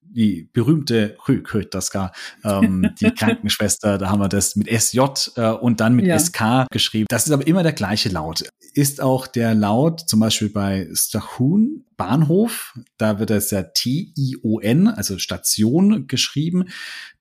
die 0.10 0.50
berühmte 0.54 1.18
Rükötaska, 1.28 2.12
ähm, 2.44 2.90
die 3.00 3.12
Krankenschwester, 3.16 3.98
da 3.98 4.10
haben 4.10 4.20
wir 4.20 4.30
das 4.30 4.56
mit 4.56 4.68
SJ 4.70 5.00
äh, 5.36 5.50
und 5.52 5.80
dann 5.80 5.96
mit 5.96 6.06
ja. 6.06 6.18
SK 6.18 6.68
geschrieben. 6.72 7.08
Das 7.10 7.26
ist 7.28 7.32
aber 7.32 7.46
immer 7.46 7.64
der 7.64 7.74
gleiche 7.74 8.10
Laut. 8.10 8.48
Ist 8.74 9.02
auch 9.02 9.28
der 9.28 9.54
Laut 9.54 10.02
zum 10.08 10.20
Beispiel 10.20 10.50
bei 10.50 10.88
Stachun 10.94 11.86
Bahnhof, 11.98 12.78
da 12.98 13.20
wird 13.20 13.32
es 13.32 13.52
ja 13.52 13.64
T-I-O-N, 13.64 14.88
also 14.88 15.18
Station 15.18 16.08
geschrieben. 16.08 16.66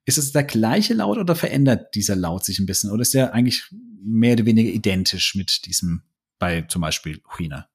Ist 0.05 0.19
es 0.19 0.33
der 0.33 0.45
gleiche 0.45 0.95
Laut 0.95 1.19
oder 1.19 1.35
verändert 1.35 1.95
dieser 1.95 2.15
Laut 2.15 2.45
sich 2.45 2.59
ein 2.59 2.67
bisschen? 2.67 2.91
Oder 2.91 3.03
ist 3.03 3.15
der 3.15 3.33
eigentlich 3.33 3.65
mehr 4.05 4.35
oder 4.35 4.47
weniger 4.47 4.71
identisch 4.71 5.35
mit 5.35 5.65
diesem 5.67 6.03
bei 6.39 6.63
zum 6.63 6.83
Beispiel 6.83 7.23
Huina? 7.37 7.69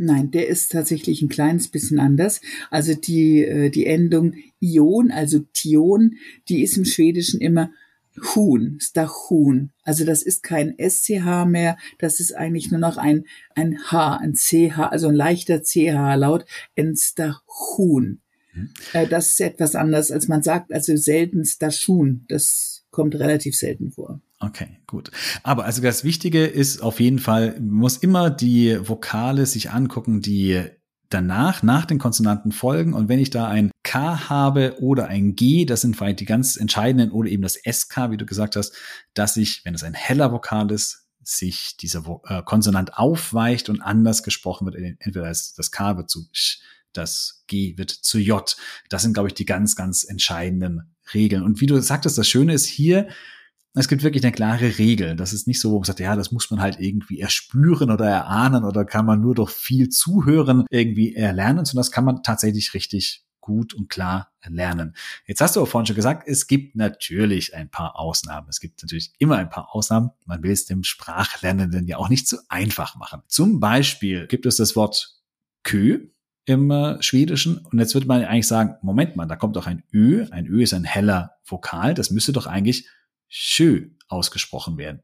Nein, 0.00 0.30
der 0.30 0.46
ist 0.46 0.70
tatsächlich 0.70 1.22
ein 1.22 1.28
kleines 1.28 1.68
bisschen 1.68 1.98
anders. 1.98 2.40
Also 2.70 2.94
die, 2.94 3.42
äh, 3.42 3.68
die 3.68 3.86
Endung 3.86 4.34
Ion, 4.60 5.10
also 5.10 5.40
Tion, 5.52 6.14
die 6.48 6.62
ist 6.62 6.76
im 6.76 6.84
Schwedischen 6.84 7.40
immer 7.40 7.72
Huhn, 8.34 8.78
Stachun. 8.80 9.70
Also 9.82 10.04
das 10.04 10.22
ist 10.22 10.42
kein 10.42 10.74
SCH 10.78 11.46
mehr, 11.46 11.76
das 11.98 12.20
ist 12.20 12.32
eigentlich 12.32 12.70
nur 12.70 12.80
noch 12.80 12.96
ein, 12.96 13.24
ein 13.54 13.78
H, 13.90 14.16
ein 14.16 14.34
CH, 14.34 14.78
also 14.78 15.08
ein 15.08 15.14
leichter 15.14 15.62
CH-Laut, 15.62 16.44
ein 16.76 16.94
Stachun. 16.96 18.20
Mhm. 18.54 18.70
Äh, 18.92 19.08
das 19.08 19.28
ist 19.28 19.40
etwas 19.40 19.74
anders, 19.74 20.10
als 20.10 20.28
man 20.28 20.42
sagt, 20.42 20.72
also 20.72 20.96
selten 20.96 21.44
Stachun. 21.44 22.24
Das 22.28 22.77
kommt 22.98 23.14
relativ 23.14 23.54
selten 23.54 23.92
vor. 23.92 24.20
Okay, 24.40 24.80
gut. 24.88 25.12
Aber 25.44 25.64
also 25.64 25.80
das 25.80 26.02
Wichtige 26.02 26.44
ist 26.44 26.82
auf 26.82 26.98
jeden 26.98 27.20
Fall, 27.20 27.52
man 27.60 27.70
muss 27.70 27.96
immer 27.96 28.28
die 28.28 28.76
Vokale 28.88 29.46
sich 29.46 29.70
angucken, 29.70 30.20
die 30.20 30.64
danach, 31.10 31.62
nach 31.62 31.84
den 31.84 32.00
Konsonanten 32.00 32.50
folgen. 32.50 32.94
Und 32.94 33.08
wenn 33.08 33.20
ich 33.20 33.30
da 33.30 33.46
ein 33.46 33.70
K 33.84 34.28
habe 34.28 34.78
oder 34.80 35.06
ein 35.06 35.36
G, 35.36 35.64
das 35.64 35.82
sind 35.82 35.94
vielleicht 35.94 36.18
die 36.18 36.24
ganz 36.24 36.56
entscheidenden, 36.56 37.12
oder 37.12 37.30
eben 37.30 37.44
das 37.44 37.54
SK, 37.54 38.10
wie 38.10 38.16
du 38.16 38.26
gesagt 38.26 38.56
hast, 38.56 38.74
dass 39.14 39.34
sich, 39.34 39.64
wenn 39.64 39.74
es 39.74 39.84
ein 39.84 39.94
heller 39.94 40.32
Vokal 40.32 40.68
ist, 40.72 41.06
sich 41.22 41.76
dieser 41.76 42.20
äh, 42.24 42.42
Konsonant 42.42 42.98
aufweicht 42.98 43.68
und 43.68 43.80
anders 43.80 44.24
gesprochen 44.24 44.66
wird. 44.66 44.74
Entweder 44.74 45.28
das 45.28 45.70
K 45.70 45.96
wird 45.96 46.10
zu 46.10 46.26
Sch, 46.32 46.58
das 46.92 47.44
G 47.46 47.78
wird 47.78 47.92
zu 47.92 48.18
J. 48.18 48.56
Das 48.88 49.02
sind, 49.02 49.12
glaube 49.12 49.28
ich, 49.28 49.34
die 49.34 49.44
ganz, 49.44 49.76
ganz 49.76 50.02
entscheidenden 50.02 50.96
Regeln. 51.14 51.42
Und 51.42 51.60
wie 51.60 51.66
du 51.66 51.80
sagtest, 51.80 52.18
das 52.18 52.28
Schöne 52.28 52.52
ist 52.52 52.66
hier, 52.66 53.08
es 53.74 53.88
gibt 53.88 54.02
wirklich 54.02 54.24
eine 54.24 54.32
klare 54.32 54.78
Regel. 54.78 55.14
Das 55.14 55.32
ist 55.32 55.46
nicht 55.46 55.60
so, 55.60 55.70
wo 55.70 55.76
man 55.76 55.84
sagt, 55.84 56.00
ja, 56.00 56.16
das 56.16 56.32
muss 56.32 56.50
man 56.50 56.60
halt 56.60 56.80
irgendwie 56.80 57.20
erspüren 57.20 57.90
oder 57.90 58.06
erahnen 58.06 58.64
oder 58.64 58.84
kann 58.84 59.06
man 59.06 59.20
nur 59.20 59.34
durch 59.34 59.50
viel 59.50 59.88
Zuhören 59.88 60.64
irgendwie 60.70 61.14
erlernen, 61.14 61.64
sondern 61.64 61.82
das 61.82 61.92
kann 61.92 62.04
man 62.04 62.22
tatsächlich 62.22 62.74
richtig 62.74 63.24
gut 63.40 63.72
und 63.72 63.88
klar 63.88 64.32
lernen. 64.46 64.94
Jetzt 65.26 65.40
hast 65.40 65.56
du 65.56 65.62
auch 65.62 65.68
vorhin 65.68 65.86
schon 65.86 65.96
gesagt, 65.96 66.26
es 66.26 66.46
gibt 66.46 66.76
natürlich 66.76 67.54
ein 67.54 67.70
paar 67.70 67.98
Ausnahmen. 67.98 68.48
Es 68.48 68.60
gibt 68.60 68.82
natürlich 68.82 69.12
immer 69.18 69.36
ein 69.36 69.48
paar 69.48 69.74
Ausnahmen. 69.74 70.10
Man 70.26 70.42
will 70.42 70.52
es 70.52 70.66
dem 70.66 70.84
Sprachlernenden 70.84 71.86
ja 71.86 71.96
auch 71.98 72.08
nicht 72.08 72.28
zu 72.28 72.38
einfach 72.48 72.96
machen. 72.96 73.22
Zum 73.26 73.60
Beispiel 73.60 74.26
gibt 74.26 74.44
es 74.44 74.56
das 74.56 74.76
Wort 74.76 75.18
Kö 75.62 76.08
im 76.48 76.70
äh, 76.70 77.02
Schwedischen. 77.02 77.58
Und 77.58 77.78
jetzt 77.78 77.92
würde 77.92 78.06
man 78.06 78.24
eigentlich 78.24 78.48
sagen, 78.48 78.76
Moment 78.80 79.16
mal, 79.16 79.26
da 79.26 79.36
kommt 79.36 79.56
doch 79.56 79.66
ein 79.66 79.82
Ö. 79.92 80.26
Ein 80.30 80.46
Ö 80.46 80.62
ist 80.62 80.72
ein 80.72 80.84
heller 80.84 81.32
Vokal. 81.44 81.92
Das 81.92 82.10
müsste 82.10 82.32
doch 82.32 82.46
eigentlich 82.46 82.88
schö 83.28 83.90
ausgesprochen 84.08 84.78
werden. 84.78 85.02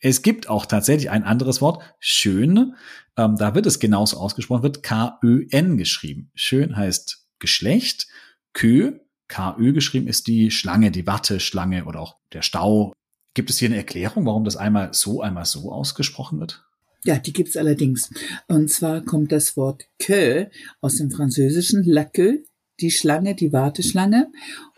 Es 0.00 0.22
gibt 0.22 0.48
auch 0.48 0.64
tatsächlich 0.64 1.10
ein 1.10 1.22
anderes 1.22 1.60
Wort, 1.60 1.82
schön. 2.00 2.74
Ähm, 3.18 3.36
da 3.36 3.54
wird 3.54 3.66
es 3.66 3.78
genauso 3.78 4.16
ausgesprochen, 4.16 4.62
wird 4.62 4.82
K-Ö-N 4.82 5.76
geschrieben. 5.76 6.30
Schön 6.34 6.76
heißt 6.76 7.26
Geschlecht. 7.38 8.06
Kö, 8.54 8.98
K-Ö 9.28 9.74
geschrieben, 9.74 10.06
ist 10.06 10.26
die 10.26 10.50
Schlange, 10.50 10.90
die 10.90 11.06
Watteschlange 11.06 11.84
oder 11.84 12.00
auch 12.00 12.16
der 12.32 12.40
Stau. 12.40 12.94
Gibt 13.34 13.50
es 13.50 13.58
hier 13.58 13.68
eine 13.68 13.76
Erklärung, 13.76 14.24
warum 14.24 14.44
das 14.44 14.56
einmal 14.56 14.94
so, 14.94 15.20
einmal 15.20 15.44
so 15.44 15.70
ausgesprochen 15.70 16.40
wird? 16.40 16.64
Ja, 17.04 17.18
die 17.18 17.32
gibt's 17.32 17.56
allerdings. 17.56 18.10
Und 18.48 18.70
zwar 18.70 19.04
kommt 19.04 19.32
das 19.32 19.56
Wort 19.56 19.84
que 19.98 20.50
aus 20.80 20.96
dem 20.96 21.10
Französischen, 21.10 21.84
la 21.84 22.04
queue, 22.04 22.42
die 22.80 22.90
Schlange, 22.90 23.34
die 23.34 23.52
Warteschlange. 23.52 24.28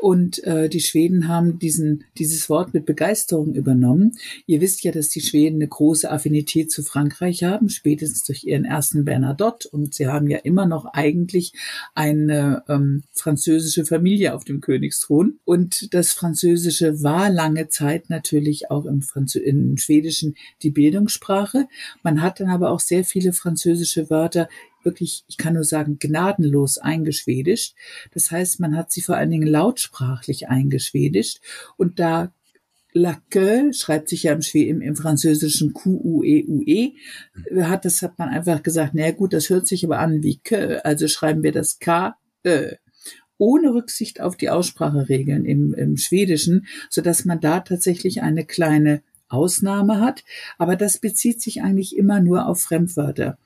Und 0.01 0.45
äh, 0.45 0.69
die 0.69 0.81
Schweden 0.81 1.27
haben 1.27 1.59
diesen, 1.59 2.05
dieses 2.19 2.49
Wort 2.49 2.73
mit 2.73 2.87
Begeisterung 2.87 3.55
übernommen. 3.55 4.17
Ihr 4.47 4.61
wisst 4.61 4.85
ja, 4.85 4.93
dass 4.93 5.09
die 5.09 5.21
Schweden 5.21 5.57
eine 5.57 5.67
große 5.67 6.09
Affinität 6.09 6.71
zu 6.71 6.85
Frankreich 6.85 7.43
haben, 7.43 7.69
spätestens 7.69 8.23
durch 8.23 8.45
ihren 8.45 8.65
ersten 8.65 9.05
Bernadotte. 9.05 9.69
Und 9.69 9.95
sie 9.95 10.07
haben 10.07 10.29
ja 10.29 10.39
immer 10.39 10.67
noch 10.67 10.85
eigentlich 10.85 11.53
eine 11.95 12.63
ähm, 12.69 13.03
französische 13.13 13.85
Familie 13.85 14.35
auf 14.35 14.45
dem 14.45 14.61
Königsthron. 14.61 15.41
Und 15.45 15.93
das 15.93 16.13
Französische 16.13 17.03
war 17.03 17.29
lange 17.31 17.69
Zeit 17.69 18.09
natürlich 18.09 18.71
auch 18.71 18.85
im, 18.85 19.03
Franzö 19.03 19.41
im 19.41 19.77
Schwedischen 19.79 20.37
die 20.63 20.71
Bildungssprache. 20.71 21.67
Man 22.05 22.23
hat 22.23 22.39
dann 22.39 22.51
aber 22.51 22.71
auch 22.71 22.81
sehr 22.81 23.05
viele 23.05 23.33
französische 23.33 24.11
Wörter 24.11 24.49
wirklich, 24.89 25.25
ich 25.29 25.37
kann 25.37 25.55
nur 25.55 25.65
sagen, 25.65 25.99
gnadenlos 25.99 26.79
eingeschwedischt. 26.79 27.75
Das 28.15 28.31
heißt, 28.31 28.59
man 28.59 28.75
hat 28.75 28.91
sie 28.91 29.03
vor 29.03 29.17
allen 29.17 29.31
Dingen 29.31 29.47
lautsprachlich 29.47 30.49
eingeschwedischt 30.49 31.41
und 31.77 32.01
da 32.01 32.33
La 32.95 33.21
queue 33.31 33.75
schreibt 33.75 34.09
sich 34.09 34.25
ja 34.25 34.33
im, 34.33 34.41
im, 34.55 34.81
im 34.81 34.97
Französischen 34.97 35.75
Q-U-E-U-E. 35.75 36.95
-E. 37.53 37.63
Hat, 37.63 37.85
das 37.85 38.01
hat 38.01 38.19
man 38.19 38.31
einfach 38.31 38.63
gesagt, 38.63 38.93
na 38.95 39.11
gut, 39.11 39.35
das 39.35 39.51
hört 39.51 39.67
sich 39.67 39.85
aber 39.85 39.99
an 39.99 40.23
wie 40.23 40.39
que, 40.39 40.85
also 40.85 41.07
schreiben 41.07 41.43
wir 41.43 41.53
das 41.53 41.79
K-Ö. 41.79 42.73
Ohne 43.37 43.75
Rücksicht 43.75 44.21
auf 44.21 44.37
die 44.37 44.51
Ausspracheregeln 44.51 45.45
im, 45.45 45.75
im 45.75 45.97
Schwedischen, 45.97 46.67
so 46.91 47.03
dass 47.03 47.25
man 47.25 47.41
da 47.41 47.61
tatsächlich 47.61 48.23
eine 48.23 48.45
kleine 48.45 49.03
Ausnahme 49.29 50.01
hat. 50.01 50.25
Aber 50.59 50.77
das 50.77 50.99
bezieht 50.99 51.41
sich 51.43 51.63
eigentlich 51.63 51.97
immer 51.97 52.21
nur 52.21 52.47
auf 52.47 52.61
Fremdwörter. 52.61 53.39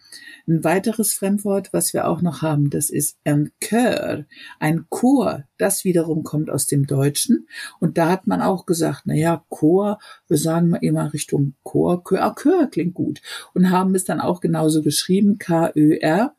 Ein 0.46 0.64
weiteres 0.64 1.14
Fremdwort, 1.14 1.72
was 1.72 1.92
wir 1.92 2.08
auch 2.08 2.20
noch 2.20 2.42
haben, 2.42 2.70
das 2.70 2.90
ist 2.90 3.16
ein 3.24 3.52
Chör, 3.60 4.24
ein 4.58 4.86
Chor. 4.88 5.44
Das 5.58 5.84
wiederum 5.84 6.24
kommt 6.24 6.50
aus 6.50 6.66
dem 6.66 6.86
Deutschen. 6.86 7.46
Und 7.78 7.98
da 7.98 8.08
hat 8.08 8.26
man 8.26 8.42
auch 8.42 8.66
gesagt, 8.66 9.02
na 9.04 9.14
ja, 9.14 9.44
Chor, 9.48 9.98
wir 10.28 10.38
sagen 10.38 10.74
immer 10.74 11.12
Richtung 11.12 11.54
Chor, 11.62 12.02
Chör, 12.04 12.22
ah, 12.22 12.34
Chör 12.34 12.66
klingt 12.68 12.94
gut. 12.94 13.22
Und 13.54 13.70
haben 13.70 13.94
es 13.94 14.04
dann 14.04 14.20
auch 14.20 14.40
genauso 14.40 14.82
geschrieben, 14.82 15.38
K-Ö-R 15.38 16.34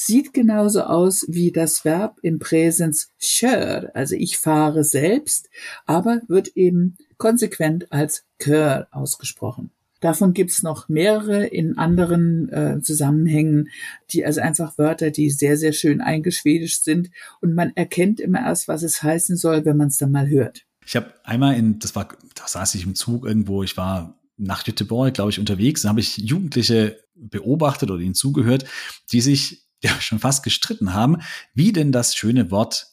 sieht 0.00 0.32
genauso 0.32 0.82
aus 0.82 1.26
wie 1.28 1.50
das 1.50 1.84
Verb 1.84 2.18
im 2.22 2.38
Präsens 2.38 3.10
kör, 3.20 3.90
also 3.94 4.14
ich 4.14 4.38
fahre 4.38 4.84
selbst, 4.84 5.50
aber 5.86 6.20
wird 6.28 6.56
eben 6.56 6.96
konsequent 7.18 7.92
als 7.92 8.24
kör 8.38 8.88
ausgesprochen. 8.90 9.70
Davon 10.00 10.32
gibt's 10.32 10.62
noch 10.62 10.88
mehrere 10.88 11.44
in 11.46 11.76
anderen 11.76 12.48
äh, 12.52 12.80
Zusammenhängen, 12.80 13.68
die 14.10 14.24
also 14.24 14.40
einfach 14.40 14.78
Wörter, 14.78 15.10
die 15.10 15.28
sehr, 15.30 15.56
sehr 15.56 15.72
schön 15.72 16.00
eingeschwedischt 16.00 16.84
sind. 16.84 17.10
Und 17.40 17.54
man 17.54 17.72
erkennt 17.74 18.20
immer 18.20 18.40
erst, 18.40 18.68
was 18.68 18.84
es 18.84 19.02
heißen 19.02 19.36
soll, 19.36 19.64
wenn 19.64 19.76
man 19.76 19.88
es 19.88 19.98
dann 19.98 20.12
mal 20.12 20.28
hört. 20.28 20.64
Ich 20.86 20.94
habe 20.94 21.12
einmal 21.24 21.56
in, 21.56 21.80
das 21.80 21.96
war, 21.96 22.08
da 22.34 22.46
saß 22.46 22.76
ich 22.76 22.84
im 22.84 22.94
Zug 22.94 23.26
irgendwo, 23.26 23.64
ich 23.64 23.76
war 23.76 24.18
nach 24.36 24.64
Göteborg, 24.64 25.14
glaube 25.14 25.30
ich, 25.30 25.40
unterwegs, 25.40 25.82
da 25.82 25.88
habe 25.88 26.00
ich 26.00 26.16
Jugendliche 26.16 27.02
beobachtet 27.16 27.90
oder 27.90 28.00
ihnen 28.00 28.14
zugehört, 28.14 28.64
die 29.10 29.20
sich 29.20 29.64
ja 29.82 30.00
schon 30.00 30.20
fast 30.20 30.44
gestritten 30.44 30.94
haben, 30.94 31.18
wie 31.54 31.72
denn 31.72 31.92
das 31.92 32.14
schöne 32.14 32.50
Wort 32.52 32.86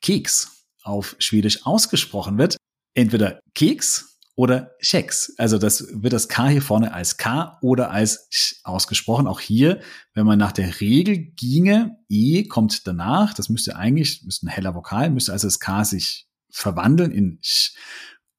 Keks 0.00 0.66
auf 0.82 1.16
Schwedisch 1.18 1.66
ausgesprochen 1.66 2.38
wird. 2.38 2.56
Entweder 2.94 3.40
Keks 3.54 4.18
oder 4.34 4.76
Checks. 4.80 5.34
Also 5.36 5.58
das 5.58 5.86
wird 5.92 6.12
das 6.12 6.28
K 6.28 6.48
hier 6.48 6.62
vorne 6.62 6.92
als 6.92 7.16
K 7.16 7.58
oder 7.60 7.90
als 7.90 8.26
Sch 8.30 8.56
ausgesprochen. 8.64 9.26
Auch 9.26 9.40
hier, 9.40 9.80
wenn 10.14 10.26
man 10.26 10.38
nach 10.38 10.52
der 10.52 10.80
Regel 10.80 11.18
ginge, 11.18 11.98
E 12.08 12.44
kommt 12.44 12.86
danach. 12.86 13.34
Das 13.34 13.48
müsste 13.48 13.76
eigentlich, 13.76 14.22
müsste 14.24 14.46
ein 14.46 14.50
heller 14.50 14.74
Vokal, 14.74 15.10
müsste 15.10 15.32
also 15.32 15.46
das 15.46 15.60
K 15.60 15.84
sich 15.84 16.26
verwandeln 16.50 17.12
in 17.12 17.38
Sch. 17.42 17.74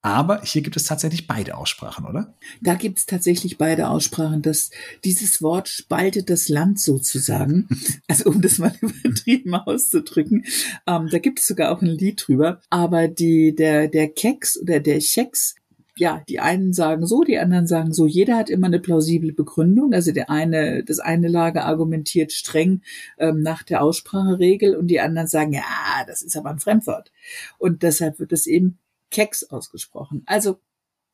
Aber 0.04 0.42
hier 0.42 0.60
gibt 0.60 0.76
es 0.76 0.84
tatsächlich 0.84 1.26
beide 1.26 1.56
Aussprachen, 1.56 2.04
oder? 2.04 2.34
Da 2.60 2.74
gibt 2.74 2.98
es 2.98 3.06
tatsächlich 3.06 3.56
beide 3.56 3.88
Aussprachen. 3.88 4.42
Das, 4.42 4.68
dieses 5.02 5.40
Wort 5.40 5.66
spaltet 5.66 6.28
das 6.28 6.50
Land 6.50 6.78
sozusagen. 6.78 7.66
Also 8.06 8.28
um 8.28 8.42
das 8.42 8.58
mal 8.58 8.74
übertrieben 8.80 9.54
auszudrücken. 9.54 10.44
Ähm, 10.86 11.08
da 11.10 11.18
gibt 11.18 11.40
es 11.40 11.46
sogar 11.46 11.72
auch 11.72 11.80
ein 11.80 11.86
Lied 11.86 12.22
drüber. 12.26 12.60
Aber 12.68 13.08
die, 13.08 13.54
der, 13.54 13.88
der 13.88 14.08
Keks 14.08 14.60
oder 14.60 14.78
der 14.78 14.98
Checks 14.98 15.54
ja, 15.96 16.22
die 16.28 16.40
einen 16.40 16.72
sagen 16.72 17.06
so, 17.06 17.22
die 17.22 17.38
anderen 17.38 17.68
sagen 17.68 17.92
so. 17.92 18.06
Jeder 18.06 18.36
hat 18.36 18.50
immer 18.50 18.66
eine 18.66 18.80
plausible 18.80 19.32
Begründung. 19.32 19.94
Also 19.94 20.10
der 20.10 20.28
eine, 20.28 20.82
das 20.82 20.98
eine 20.98 21.28
Lager 21.28 21.64
argumentiert 21.64 22.32
streng 22.32 22.82
ähm, 23.16 23.42
nach 23.42 23.62
der 23.62 23.80
Ausspracheregel 23.80 24.74
und 24.74 24.88
die 24.88 25.00
anderen 25.00 25.28
sagen, 25.28 25.52
ja, 25.52 25.62
das 26.06 26.22
ist 26.22 26.36
aber 26.36 26.50
ein 26.50 26.58
Fremdwort. 26.58 27.12
Und 27.58 27.84
deshalb 27.84 28.18
wird 28.18 28.32
es 28.32 28.46
eben 28.46 28.78
Keks 29.14 29.44
ausgesprochen. 29.44 30.24
Also 30.26 30.58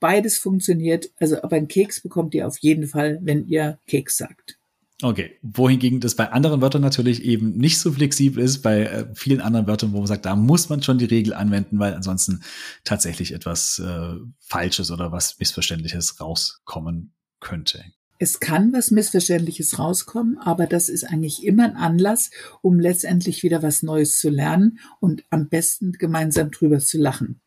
beides 0.00 0.38
funktioniert. 0.38 1.10
Also 1.18 1.42
aber 1.42 1.56
einen 1.56 1.68
Keks 1.68 2.00
bekommt 2.00 2.34
ihr 2.34 2.46
auf 2.46 2.56
jeden 2.58 2.86
Fall, 2.86 3.18
wenn 3.22 3.46
ihr 3.46 3.78
Keks 3.86 4.16
sagt. 4.16 4.56
Okay, 5.02 5.38
wohingegen 5.42 6.00
das 6.00 6.14
bei 6.14 6.30
anderen 6.30 6.62
Wörtern 6.62 6.82
natürlich 6.82 7.22
eben 7.22 7.52
nicht 7.52 7.78
so 7.78 7.92
flexibel 7.92 8.42
ist, 8.42 8.60
bei 8.60 8.84
äh, 8.84 9.06
vielen 9.14 9.40
anderen 9.40 9.66
Wörtern, 9.66 9.92
wo 9.92 9.98
man 9.98 10.06
sagt, 10.06 10.26
da 10.26 10.36
muss 10.36 10.68
man 10.68 10.82
schon 10.82 10.98
die 10.98 11.06
Regel 11.06 11.32
anwenden, 11.34 11.78
weil 11.78 11.94
ansonsten 11.94 12.42
tatsächlich 12.84 13.32
etwas 13.32 13.78
äh, 13.78 14.16
Falsches 14.38 14.90
oder 14.90 15.12
was 15.12 15.38
Missverständliches 15.38 16.20
rauskommen 16.20 17.14
könnte. 17.40 17.84
Es 18.18 18.40
kann 18.40 18.74
was 18.74 18.90
Missverständliches 18.90 19.78
rauskommen, 19.78 20.36
aber 20.38 20.66
das 20.66 20.90
ist 20.90 21.04
eigentlich 21.04 21.44
immer 21.44 21.64
ein 21.64 21.76
Anlass, 21.76 22.30
um 22.60 22.78
letztendlich 22.78 23.42
wieder 23.42 23.62
was 23.62 23.82
Neues 23.82 24.18
zu 24.18 24.28
lernen 24.28 24.80
und 25.00 25.24
am 25.30 25.48
besten 25.48 25.92
gemeinsam 25.92 26.50
drüber 26.50 26.80
zu 26.80 26.98
lachen. 26.98 27.40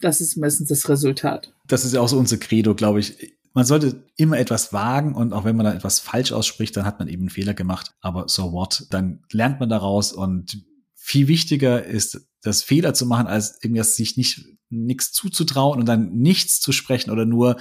Das 0.00 0.20
ist 0.20 0.36
meistens 0.36 0.68
das 0.68 0.88
Resultat. 0.88 1.52
Das 1.66 1.84
ist 1.84 1.94
ja 1.94 2.00
auch 2.00 2.08
so 2.08 2.18
unser 2.18 2.36
Credo, 2.36 2.74
glaube 2.74 3.00
ich 3.00 3.34
man 3.54 3.64
sollte 3.64 4.04
immer 4.16 4.36
etwas 4.38 4.72
wagen 4.72 5.14
und 5.14 5.32
auch 5.32 5.44
wenn 5.44 5.56
man 5.56 5.64
dann 5.64 5.76
etwas 5.76 6.00
falsch 6.00 6.32
ausspricht, 6.32 6.76
dann 6.76 6.84
hat 6.84 6.98
man 6.98 7.08
eben 7.08 7.22
einen 7.22 7.30
Fehler 7.30 7.54
gemacht. 7.54 7.92
Aber 8.00 8.28
so 8.28 8.52
what? 8.52 8.86
Dann 8.90 9.22
lernt 9.30 9.60
man 9.60 9.68
daraus 9.68 10.12
und 10.12 10.64
viel 10.96 11.28
wichtiger 11.28 11.84
ist, 11.84 12.26
das 12.42 12.62
Fehler 12.62 12.94
zu 12.94 13.06
machen, 13.06 13.28
als 13.28 13.62
irgendwas 13.62 13.96
sich 13.96 14.16
nicht 14.16 14.44
nichts 14.70 15.12
zuzutrauen 15.12 15.78
und 15.78 15.86
dann 15.86 16.14
nichts 16.14 16.60
zu 16.60 16.72
sprechen 16.72 17.10
oder 17.10 17.26
nur 17.26 17.58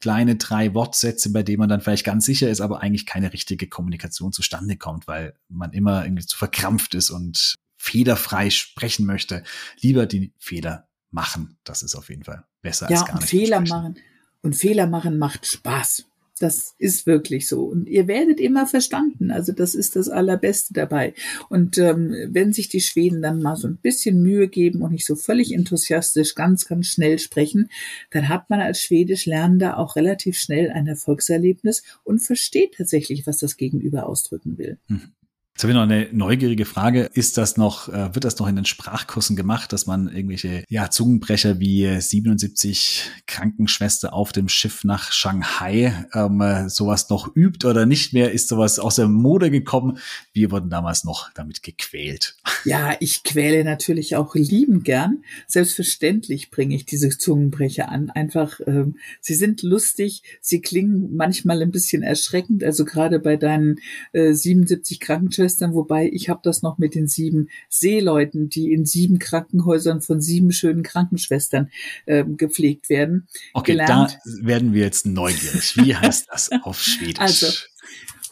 kleine 0.00 0.34
drei 0.34 0.74
Wortsätze, 0.74 1.30
bei 1.30 1.44
denen 1.44 1.60
man 1.60 1.68
dann 1.68 1.80
vielleicht 1.80 2.04
ganz 2.04 2.24
sicher 2.24 2.50
ist, 2.50 2.60
aber 2.60 2.80
eigentlich 2.80 3.06
keine 3.06 3.32
richtige 3.32 3.68
Kommunikation 3.68 4.32
zustande 4.32 4.76
kommt, 4.76 5.06
weil 5.06 5.34
man 5.48 5.72
immer 5.72 6.04
irgendwie 6.04 6.26
zu 6.26 6.36
verkrampft 6.36 6.94
ist 6.96 7.10
und 7.10 7.54
fehlerfrei 7.76 8.50
sprechen 8.50 9.06
möchte. 9.06 9.44
Lieber 9.80 10.06
die 10.06 10.32
Fehler 10.40 10.88
machen. 11.16 11.56
Das 11.64 11.82
ist 11.82 11.96
auf 11.96 12.10
jeden 12.10 12.22
Fall 12.22 12.44
besser 12.62 12.88
ja, 12.90 13.00
als 13.00 13.06
gar 13.08 13.16
nicht. 13.16 13.28
Fehler 13.28 13.60
machen. 13.60 13.96
Und 14.42 14.54
Fehler 14.54 14.86
machen 14.86 15.18
macht 15.18 15.46
Spaß. 15.46 16.04
Das 16.38 16.74
ist 16.78 17.06
wirklich 17.06 17.48
so. 17.48 17.64
Und 17.64 17.88
ihr 17.88 18.06
werdet 18.06 18.40
immer 18.40 18.66
verstanden. 18.66 19.30
Also 19.30 19.52
das 19.52 19.74
ist 19.74 19.96
das 19.96 20.10
Allerbeste 20.10 20.74
dabei. 20.74 21.14
Und 21.48 21.78
ähm, 21.78 22.14
wenn 22.28 22.52
sich 22.52 22.68
die 22.68 22.82
Schweden 22.82 23.22
dann 23.22 23.40
mal 23.40 23.56
so 23.56 23.66
ein 23.66 23.78
bisschen 23.78 24.20
Mühe 24.20 24.48
geben 24.48 24.82
und 24.82 24.92
nicht 24.92 25.06
so 25.06 25.16
völlig 25.16 25.52
enthusiastisch 25.52 26.34
ganz, 26.34 26.66
ganz 26.66 26.88
schnell 26.88 27.18
sprechen, 27.18 27.70
dann 28.10 28.28
hat 28.28 28.50
man 28.50 28.60
als 28.60 28.82
Schwedisch 28.82 29.24
Lernender 29.24 29.78
auch 29.78 29.96
relativ 29.96 30.38
schnell 30.38 30.70
ein 30.70 30.86
Erfolgserlebnis 30.86 31.82
und 32.04 32.18
versteht 32.18 32.74
tatsächlich, 32.76 33.26
was 33.26 33.38
das 33.38 33.56
Gegenüber 33.56 34.06
ausdrücken 34.06 34.58
will. 34.58 34.78
Mhm. 34.88 35.14
Jetzt 35.56 35.62
habe 35.62 35.72
ich 35.72 35.76
noch 35.76 35.84
eine 35.84 36.08
neugierige 36.12 36.66
Frage. 36.66 37.08
Ist 37.14 37.38
das 37.38 37.56
noch, 37.56 37.88
äh, 37.88 38.14
wird 38.14 38.26
das 38.26 38.38
noch 38.38 38.46
in 38.46 38.56
den 38.56 38.66
Sprachkursen 38.66 39.36
gemacht, 39.36 39.72
dass 39.72 39.86
man 39.86 40.06
irgendwelche 40.06 40.64
ja, 40.68 40.90
Zungenbrecher 40.90 41.58
wie 41.58 41.98
77 41.98 43.10
Krankenschwester 43.26 44.12
auf 44.12 44.32
dem 44.32 44.50
Schiff 44.50 44.84
nach 44.84 45.12
Shanghai 45.12 46.04
ähm, 46.12 46.42
äh, 46.42 46.68
sowas 46.68 47.08
noch 47.08 47.34
übt 47.34 47.66
oder 47.66 47.86
nicht 47.86 48.12
mehr? 48.12 48.32
Ist 48.32 48.48
sowas 48.48 48.78
aus 48.78 48.96
der 48.96 49.08
Mode 49.08 49.50
gekommen? 49.50 49.96
Wir 50.34 50.50
wurden 50.50 50.68
damals 50.68 51.04
noch 51.04 51.30
damit 51.32 51.62
gequält. 51.62 52.36
Ja, 52.66 52.96
ich 53.00 53.22
quäle 53.22 53.64
natürlich 53.64 54.16
auch 54.16 54.34
lieben 54.34 54.82
gern. 54.82 55.22
Selbstverständlich 55.46 56.50
bringe 56.50 56.74
ich 56.74 56.84
diese 56.84 57.10
Zungenbrecher 57.10 57.88
an. 57.88 58.10
Einfach, 58.10 58.60
ähm, 58.66 58.96
sie 59.20 59.34
sind 59.34 59.62
lustig, 59.62 60.22
sie 60.40 60.60
klingen 60.60 61.16
manchmal 61.16 61.62
ein 61.62 61.70
bisschen 61.70 62.02
erschreckend. 62.02 62.64
Also 62.64 62.84
gerade 62.84 63.20
bei 63.20 63.36
deinen 63.36 63.78
äh, 64.12 64.32
77 64.32 65.00
Krankenschwestern 65.00 65.74
wobei 65.74 66.10
ich 66.12 66.28
habe 66.28 66.40
das 66.42 66.62
noch 66.62 66.78
mit 66.78 66.94
den 66.94 67.06
sieben 67.06 67.48
Seeleuten, 67.68 68.48
die 68.48 68.72
in 68.72 68.84
sieben 68.84 69.18
Krankenhäusern 69.18 70.00
von 70.00 70.20
sieben 70.20 70.50
schönen 70.52 70.82
Krankenschwestern 70.82 71.70
äh, 72.06 72.24
gepflegt 72.24 72.88
werden. 72.88 73.28
Okay, 73.52 73.72
gelernt. 73.72 74.18
da 74.24 74.46
werden 74.46 74.72
wir 74.72 74.82
jetzt 74.82 75.06
neugierig. 75.06 75.76
Wie 75.76 75.94
heißt 75.94 76.28
das 76.30 76.50
auf 76.62 76.80
Schwedisch? 76.80 77.20
Also, 77.20 77.46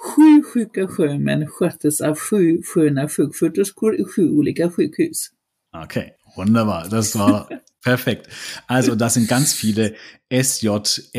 Sju 0.05 0.43
sjuka 0.43 0.87
sjömän 0.89 1.47
sköttes 1.47 2.01
av 2.01 2.19
sju 2.19 2.63
sköna 2.63 3.09
sjuksköterskor 3.09 3.95
i 4.01 4.05
sju 4.05 4.29
olika 4.39 4.71
sjukhus. 4.71 5.31
Okay, 5.85 6.11
wunderbar. 6.37 6.89
Das 6.91 7.15
war 7.17 7.49
perfekt. 7.85 8.29
Also 8.67 8.95
da 8.95 9.09
sind 9.09 9.29
ganz 9.29 9.55
viele 9.55 9.95
SJ, 10.29 10.69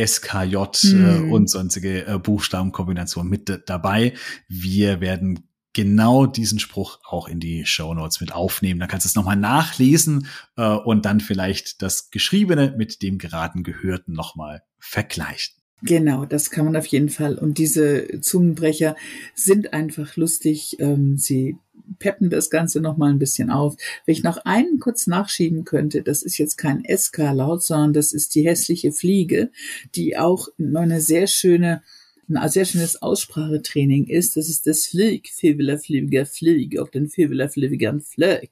SKJ 0.05 0.55
äh, 0.55 1.31
und 1.31 1.49
sonstige 1.49 2.05
äh, 2.05 2.19
Buchstabenkombinationen 2.19 3.29
mit 3.29 3.63
dabei. 3.65 4.13
Wir 4.47 5.01
werden 5.01 5.49
genau 5.73 6.25
diesen 6.25 6.59
Spruch 6.59 6.99
auch 7.03 7.27
in 7.27 7.39
die 7.39 7.65
Show 7.65 7.93
Notes 7.93 8.21
mit 8.21 8.33
aufnehmen. 8.33 8.79
Da 8.79 8.87
kannst 8.87 9.05
du 9.05 9.09
es 9.09 9.15
nochmal 9.15 9.35
nachlesen 9.35 10.27
äh, 10.57 10.67
und 10.67 11.05
dann 11.05 11.19
vielleicht 11.19 11.81
das 11.81 12.11
Geschriebene 12.11 12.75
mit 12.77 13.01
dem 13.01 13.17
geraten 13.17 13.63
Gehörten 13.63 14.13
nochmal 14.13 14.61
vergleichen. 14.79 15.55
Genau, 15.81 16.25
das 16.25 16.49
kann 16.49 16.65
man 16.65 16.75
auf 16.75 16.87
jeden 16.87 17.09
Fall. 17.09 17.37
Und 17.37 17.57
diese 17.57 18.19
Zungenbrecher 18.21 18.95
sind 19.33 19.73
einfach 19.73 20.15
lustig. 20.15 20.77
Ähm, 20.79 21.17
sie 21.17 21.57
peppen 21.99 22.29
das 22.29 22.49
Ganze 22.49 22.81
nochmal 22.81 23.11
ein 23.11 23.19
bisschen 23.19 23.49
auf. 23.49 23.75
Wenn 24.05 24.13
ich 24.13 24.23
noch 24.23 24.37
einen 24.45 24.79
kurz 24.79 25.05
nachschieben 25.07 25.65
könnte, 25.65 26.01
das 26.01 26.23
ist 26.23 26.37
jetzt 26.37 26.57
kein 26.57 26.83
SK-Laut, 26.85 27.63
sondern 27.63 27.93
das 27.93 28.13
ist 28.13 28.35
die 28.35 28.47
hässliche 28.47 28.91
Fliege, 28.91 29.51
die 29.95 30.17
auch 30.17 30.47
eine 30.57 31.01
sehr 31.01 31.27
schöne 31.27 31.83
ein 32.27 32.49
sehr 32.49 32.65
schönes 32.65 33.01
Aussprachetraining 33.03 34.07
ist, 34.07 34.35
das 34.35 34.49
ist 34.49 34.65
das 34.65 34.87
Flieg, 34.87 35.29
Fibula, 35.29 35.77
Fliege, 35.77 36.25
Flieg, 36.25 36.79
auf 36.79 36.89
den 36.89 37.07
Fibula, 37.07 37.49
Fliegern, 37.49 38.01
Flöck. 38.01 38.49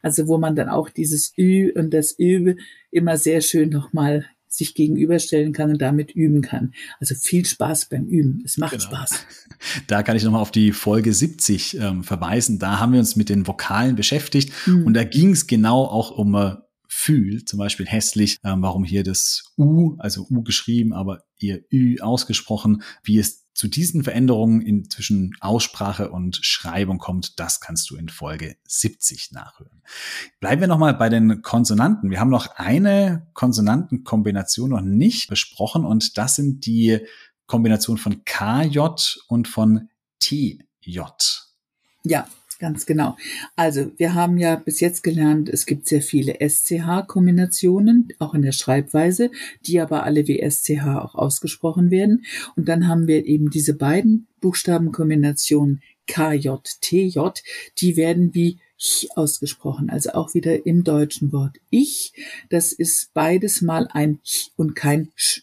Also 0.00 0.26
wo 0.28 0.38
man 0.38 0.56
dann 0.56 0.68
auch 0.68 0.90
dieses 0.90 1.32
Ü 1.38 1.72
und 1.74 1.94
das 1.94 2.18
Ü 2.18 2.56
immer 2.90 3.16
sehr 3.16 3.40
schön 3.40 3.68
nochmal 3.68 4.26
sich 4.52 4.74
gegenüberstellen 4.74 5.52
kann 5.52 5.70
und 5.70 5.80
damit 5.80 6.12
üben 6.12 6.42
kann. 6.42 6.74
Also 7.00 7.14
viel 7.14 7.44
Spaß 7.44 7.88
beim 7.88 8.06
Üben. 8.06 8.42
Es 8.44 8.58
macht 8.58 8.72
genau. 8.72 8.84
Spaß. 8.84 9.26
Da 9.86 10.02
kann 10.02 10.16
ich 10.16 10.24
nochmal 10.24 10.40
auf 10.40 10.50
die 10.50 10.72
Folge 10.72 11.12
70 11.12 11.78
ähm, 11.78 12.02
verweisen. 12.02 12.58
Da 12.58 12.80
haben 12.80 12.92
wir 12.92 12.98
uns 12.98 13.14
mit 13.14 13.28
den 13.28 13.46
Vokalen 13.46 13.94
beschäftigt 13.94 14.52
mhm. 14.66 14.86
und 14.86 14.94
da 14.94 15.04
ging 15.04 15.30
es 15.30 15.46
genau 15.46 15.84
auch 15.84 16.10
um 16.10 16.34
äh, 16.34 16.56
Fühl, 16.88 17.44
zum 17.44 17.58
Beispiel 17.58 17.86
hässlich, 17.86 18.38
ähm, 18.44 18.62
warum 18.62 18.84
hier 18.84 19.02
das 19.02 19.54
U, 19.56 19.96
also 19.98 20.26
U 20.28 20.42
geschrieben, 20.42 20.92
aber 20.92 21.22
ihr 21.38 21.62
Ü 21.72 22.00
ausgesprochen, 22.00 22.82
wie 23.02 23.18
es 23.18 23.41
zu 23.54 23.68
diesen 23.68 24.02
Veränderungen 24.02 24.62
in 24.62 24.88
zwischen 24.88 25.36
Aussprache 25.40 26.10
und 26.10 26.36
Schreibung 26.42 26.98
kommt, 26.98 27.38
das 27.38 27.60
kannst 27.60 27.90
du 27.90 27.96
in 27.96 28.08
Folge 28.08 28.56
70 28.66 29.32
nachhören. 29.32 29.82
Bleiben 30.40 30.60
wir 30.60 30.68
nochmal 30.68 30.94
bei 30.94 31.08
den 31.08 31.42
Konsonanten. 31.42 32.10
Wir 32.10 32.20
haben 32.20 32.30
noch 32.30 32.56
eine 32.56 33.26
Konsonantenkombination 33.34 34.70
noch 34.70 34.80
nicht 34.80 35.28
besprochen 35.28 35.84
und 35.84 36.16
das 36.16 36.36
sind 36.36 36.64
die 36.66 37.00
Kombination 37.46 37.98
von 37.98 38.24
KJ 38.24 38.80
und 39.28 39.48
von 39.48 39.90
TJ. 40.18 41.00
Ja, 42.04 42.26
Ganz 42.62 42.86
genau. 42.86 43.16
Also 43.56 43.90
wir 43.96 44.14
haben 44.14 44.38
ja 44.38 44.54
bis 44.54 44.78
jetzt 44.78 45.02
gelernt, 45.02 45.48
es 45.48 45.66
gibt 45.66 45.88
sehr 45.88 46.00
viele 46.00 46.36
SCH-Kombinationen, 46.38 48.10
auch 48.20 48.34
in 48.34 48.42
der 48.42 48.52
Schreibweise, 48.52 49.32
die 49.66 49.80
aber 49.80 50.04
alle 50.04 50.28
wie 50.28 50.48
SCH 50.48 50.86
auch 50.86 51.16
ausgesprochen 51.16 51.90
werden. 51.90 52.24
Und 52.54 52.68
dann 52.68 52.86
haben 52.86 53.08
wir 53.08 53.26
eben 53.26 53.50
diese 53.50 53.74
beiden 53.74 54.28
Buchstabenkombinationen 54.40 55.82
KJ, 56.06 56.50
TJ, 56.80 57.18
die 57.78 57.96
werden 57.96 58.32
wie 58.32 58.60
ich 58.78 59.08
ausgesprochen, 59.16 59.90
also 59.90 60.10
auch 60.12 60.32
wieder 60.32 60.64
im 60.64 60.84
deutschen 60.84 61.32
Wort 61.32 61.56
ich. 61.68 62.12
Das 62.48 62.72
ist 62.72 63.12
beides 63.12 63.60
mal 63.60 63.88
ein 63.90 64.20
ch 64.22 64.52
und 64.54 64.76
kein 64.76 65.10
sch. 65.16 65.42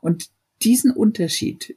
Und 0.00 0.30
diesen 0.62 0.90
Unterschied, 0.90 1.76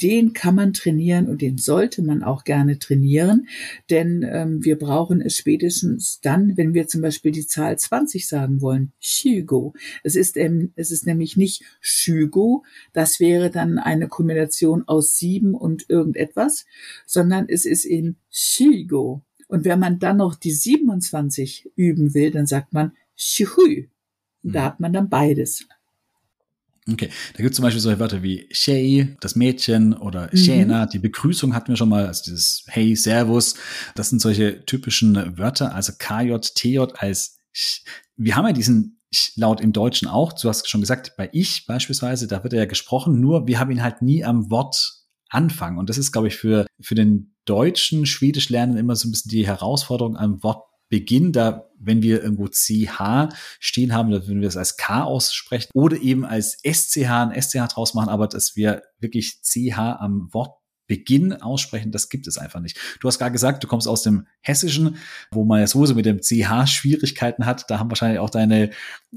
den 0.00 0.32
kann 0.32 0.54
man 0.54 0.72
trainieren 0.72 1.28
und 1.28 1.42
den 1.42 1.58
sollte 1.58 2.02
man 2.02 2.22
auch 2.22 2.44
gerne 2.44 2.78
trainieren, 2.78 3.48
denn 3.90 4.24
ähm, 4.28 4.64
wir 4.64 4.78
brauchen 4.78 5.20
es 5.20 5.36
spätestens 5.36 6.20
dann, 6.20 6.56
wenn 6.56 6.74
wir 6.74 6.86
zum 6.86 7.00
Beispiel 7.02 7.32
die 7.32 7.46
Zahl 7.46 7.78
20 7.78 8.26
sagen 8.26 8.60
wollen, 8.60 8.92
Shygo. 9.00 9.74
Es 10.02 10.14
ist, 10.14 10.36
ähm, 10.36 10.72
es 10.76 10.90
ist 10.90 11.06
nämlich 11.06 11.36
nicht 11.36 11.64
Shygo, 11.80 12.64
das 12.92 13.18
wäre 13.18 13.50
dann 13.50 13.78
eine 13.78 14.08
Kombination 14.08 14.86
aus 14.86 15.16
sieben 15.16 15.54
und 15.54 15.88
irgendetwas, 15.88 16.66
sondern 17.06 17.46
es 17.48 17.64
ist 17.64 17.84
in 17.84 18.16
Shygo. 18.30 19.22
Und 19.48 19.64
wenn 19.64 19.78
man 19.78 19.98
dann 19.98 20.18
noch 20.18 20.34
die 20.34 20.52
27 20.52 21.70
üben 21.76 22.14
will, 22.14 22.30
dann 22.30 22.46
sagt 22.46 22.72
man 22.72 22.92
Shihü. 23.14 23.88
Da 24.42 24.60
mhm. 24.60 24.64
hat 24.64 24.80
man 24.80 24.92
dann 24.92 25.08
beides. 25.08 25.66
Okay, 26.90 27.08
da 27.32 27.38
gibt 27.38 27.52
es 27.52 27.56
zum 27.56 27.62
Beispiel 27.62 27.80
solche 27.80 27.98
Wörter 27.98 28.22
wie 28.22 28.46
Shay, 28.50 29.16
das 29.20 29.36
Mädchen 29.36 29.94
oder 29.94 30.28
mhm. 30.32 30.88
die 30.92 30.98
Begrüßung 30.98 31.54
hatten 31.54 31.68
wir 31.68 31.76
schon 31.76 31.88
mal, 31.88 32.06
also 32.06 32.24
dieses 32.26 32.64
Hey, 32.66 32.94
Servus. 32.94 33.54
Das 33.94 34.10
sind 34.10 34.20
solche 34.20 34.64
typischen 34.66 35.38
Wörter, 35.38 35.74
also 35.74 35.94
KJ, 35.98 36.36
TJ 36.54 36.80
als 36.96 37.38
wir 38.16 38.36
haben 38.36 38.46
ja 38.46 38.52
diesen 38.52 39.00
Laut 39.36 39.60
im 39.60 39.72
Deutschen 39.72 40.08
auch. 40.08 40.32
Du 40.32 40.48
hast 40.48 40.68
schon 40.68 40.80
gesagt, 40.80 41.14
bei 41.16 41.30
ich 41.32 41.66
beispielsweise, 41.66 42.26
da 42.26 42.42
wird 42.42 42.52
er 42.52 42.60
ja 42.60 42.66
gesprochen, 42.66 43.20
nur 43.20 43.46
wir 43.46 43.60
haben 43.60 43.70
ihn 43.70 43.82
halt 43.82 44.02
nie 44.02 44.24
am 44.24 44.50
Wort 44.50 45.04
Anfang. 45.28 45.78
Und 45.78 45.88
das 45.88 45.98
ist, 45.98 46.12
glaube 46.12 46.28
ich, 46.28 46.36
für, 46.36 46.66
für 46.80 46.94
den 46.94 47.34
deutschen 47.44 48.06
Schwedisch 48.06 48.48
lernen 48.48 48.76
immer 48.76 48.96
so 48.96 49.08
ein 49.08 49.12
bisschen 49.12 49.30
die 49.30 49.46
Herausforderung 49.46 50.16
am 50.16 50.42
Wort 50.42 50.64
Beginn, 50.94 51.32
da, 51.32 51.68
wenn 51.76 52.02
wir 52.02 52.22
irgendwo 52.22 52.46
CH 52.46 53.34
stehen 53.58 53.92
haben, 53.92 54.12
wenn 54.12 54.40
wir 54.40 54.46
es 54.46 54.56
als 54.56 54.76
K 54.76 55.02
aussprechen 55.02 55.70
oder 55.74 55.96
eben 55.96 56.24
als 56.24 56.56
SCH 56.62 57.10
ein 57.10 57.42
SCH 57.42 57.74
draus 57.74 57.94
machen, 57.94 58.10
aber 58.10 58.28
dass 58.28 58.54
wir 58.54 58.84
wirklich 59.00 59.40
CH 59.42 59.76
am 59.76 60.32
Wort 60.32 60.56
Beginn 60.86 61.32
aussprechen, 61.32 61.90
das 61.90 62.10
gibt 62.10 62.28
es 62.28 62.38
einfach 62.38 62.60
nicht. 62.60 62.78
Du 63.00 63.08
hast 63.08 63.18
gerade 63.18 63.32
gesagt, 63.32 63.64
du 63.64 63.66
kommst 63.66 63.88
aus 63.88 64.02
dem 64.02 64.28
Hessischen, 64.40 64.98
wo 65.32 65.44
man 65.44 65.58
ja 65.58 65.66
sowieso 65.66 65.96
mit 65.96 66.06
dem 66.06 66.20
CH 66.20 66.68
Schwierigkeiten 66.68 67.44
hat. 67.44 67.68
Da 67.68 67.80
haben 67.80 67.90
wahrscheinlich 67.90 68.20
auch 68.20 68.30
deine 68.30 68.70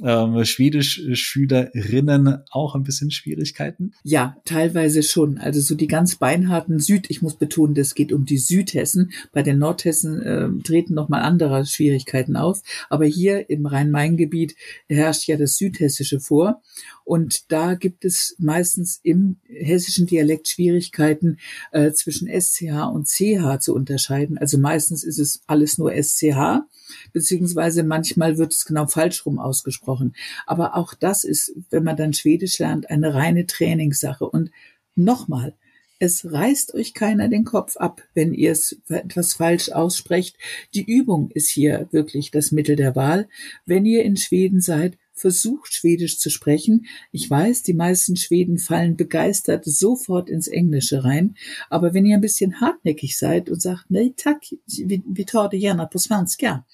ähm, 0.04 0.44
Schwedisch-Schülerinnen 0.44 2.40
auch 2.52 2.76
ein 2.76 2.84
bisschen 2.84 3.12
Schwierigkeiten. 3.12 3.94
Ja, 4.04 4.38
teilweise 4.46 5.04
schon. 5.04 5.38
Also 5.38 5.62
so 5.62 5.76
die 5.76 5.88
ganz 5.88 6.16
beinharten 6.16 6.80
Süd, 6.80 7.10
ich 7.10 7.22
muss 7.22 7.36
betonen, 7.36 7.76
das 7.76 7.96
geht 7.96 8.12
um 8.12 8.26
die 8.26 8.38
Südhessen. 8.38 9.12
Bei 9.32 9.44
den 9.44 9.60
Nordhessen 9.60 10.22
äh, 10.22 10.50
treten 10.64 10.94
nochmal 10.94 11.22
andere 11.22 11.66
Schwierigkeiten 11.66 12.36
auf. 12.36 12.62
Aber 12.90 13.06
hier 13.06 13.50
im 13.50 13.66
Rhein-Main-Gebiet 13.66 14.56
herrscht 14.88 15.28
ja 15.28 15.38
das 15.38 15.58
Südhessische 15.58 16.20
vor. 16.20 16.62
Und 17.04 17.52
da 17.52 17.76
gibt 17.76 18.04
es 18.04 18.36
meistens 18.38 19.00
im 19.02 19.38
hessischen 19.48 20.08
Dialekt 20.08 20.50
Schwierigkeiten 20.50 21.38
äh, 21.72 21.92
zwischen 21.92 22.28
SCH 22.28 22.92
und 22.94 23.08
CH 23.08 23.60
zu 23.60 23.74
unterscheiden. 23.74 24.38
Also 24.38 24.58
meistens 24.58 25.06
ist 25.06 25.18
es 25.18 25.42
alles 25.48 25.78
nur 25.78 25.94
SCH, 25.94 26.66
beziehungsweise 27.14 27.84
manchmal 27.84 28.38
wird 28.38 28.54
es 28.54 28.66
genau 28.66 28.88
falsch 28.88 29.26
rum 29.26 29.40
ausgesprochen. 29.40 30.16
Aber 30.46 30.76
auch 30.76 30.94
das 30.94 31.24
ist, 31.24 31.54
wenn 31.70 31.84
man 31.84 31.98
dann 31.98 32.14
Schwedisch 32.14 32.60
lernt, 32.60 32.90
eine 32.90 33.14
reine 33.14 33.46
Trainingssache. 33.46 34.28
Und 34.28 34.52
nochmal, 34.96 35.54
es 36.00 36.32
reißt 36.32 36.76
euch 36.76 36.94
keiner 36.94 37.28
den 37.28 37.44
Kopf 37.44 37.78
ab, 37.78 38.04
wenn 38.14 38.34
ihr 38.34 38.52
es 38.52 38.80
etwas 38.88 39.34
falsch 39.34 39.70
aussprecht. 39.70 40.38
Die 40.74 40.84
Übung 40.84 41.32
ist 41.32 41.50
hier 41.50 41.88
wirklich 41.92 42.30
das 42.32 42.52
Mittel 42.52 42.76
der 42.76 42.96
Wahl. 42.96 43.28
Wenn 43.66 43.86
ihr 43.86 44.04
in 44.04 44.18
Schweden 44.18 44.62
seid, 44.62 44.98
versucht, 45.20 45.74
Schwedisch 45.74 46.20
zu 46.20 46.30
sprechen. 46.30 46.86
Ich 47.12 47.30
weiß, 47.30 47.64
die 47.64 47.74
meisten 47.74 48.16
Schweden 48.16 48.58
fallen 48.58 48.96
begeistert 48.96 49.66
sofort 49.66 50.30
ins 50.30 50.48
Englische 50.48 51.04
rein. 51.04 51.36
Aber 51.70 51.94
wenn 51.94 52.06
ihr 52.06 52.16
ein 52.16 52.22
bisschen 52.22 52.62
hartnäckig 52.62 53.18
seid 53.18 53.50
und 53.50 53.62
sagt, 53.62 53.90
nee, 53.90 54.14
tack, 54.16 54.44
vi 54.66 55.26
tar 55.26 55.50
det 55.50 55.60
gärna 55.60 55.86
på 55.86 55.98
svenska, 55.98 56.66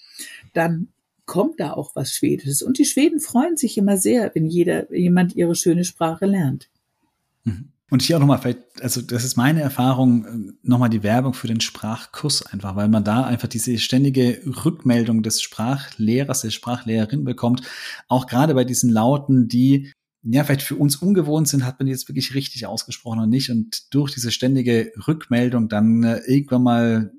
dann 0.54 0.88
kommt 1.26 1.60
da 1.60 1.74
auch 1.74 1.96
was 1.96 2.14
Schwedisches. 2.14 2.62
Und 2.62 2.78
die 2.78 2.86
Schweden 2.86 3.20
freuen 3.20 3.58
sich 3.58 3.78
immer 3.78 3.98
sehr, 3.98 4.34
wenn 4.36 4.46
jeder, 4.46 4.94
jemand 4.94 5.36
ihre 5.36 5.56
schöne 5.56 5.86
Sprache 5.86 6.26
lernt. 6.26 6.70
Mhm. 7.44 7.73
Und 7.90 8.02
hier 8.02 8.16
auch 8.16 8.22
nochmal, 8.22 8.40
vielleicht, 8.40 8.82
also 8.82 9.02
das 9.02 9.24
ist 9.24 9.36
meine 9.36 9.62
Erfahrung, 9.62 10.26
äh, 10.26 10.54
nochmal 10.64 10.90
die 10.90 11.04
Werbung 11.04 11.34
für 11.34 11.48
den 11.48 11.62
Sprachkurs 11.62 12.46
einfach, 12.46 12.76
weil 12.76 12.88
man 12.88 13.04
da 13.04 13.24
einfach 13.24 13.48
diese 13.48 13.78
ständige 13.78 14.42
Rückmeldung 14.66 15.22
des 15.22 15.42
Sprachlehrers, 15.42 16.42
der 16.42 16.50
Sprachlehrerin 16.50 17.24
bekommt. 17.24 17.62
Auch 18.08 18.26
gerade 18.26 18.54
bei 18.54 18.64
diesen 18.64 18.90
Lauten, 18.90 19.48
die 19.48 19.92
ja, 20.24 20.44
vielleicht 20.44 20.62
für 20.62 20.78
uns 20.78 20.96
ungewohnt 20.96 21.50
sind, 21.50 21.66
hat 21.66 21.80
man 21.80 21.88
jetzt 21.88 22.08
wirklich 22.08 22.34
richtig 22.34 22.66
ausgesprochen 22.66 23.20
oder 23.20 23.28
nicht. 23.28 23.50
Und 23.50 23.94
durch 23.94 24.14
diese 24.14 24.32
ständige 24.32 24.92
Rückmeldung 25.06 25.68
dann 25.68 26.04
äh, 26.04 26.20
irgendwann 26.26 26.64
mal, 26.64 27.12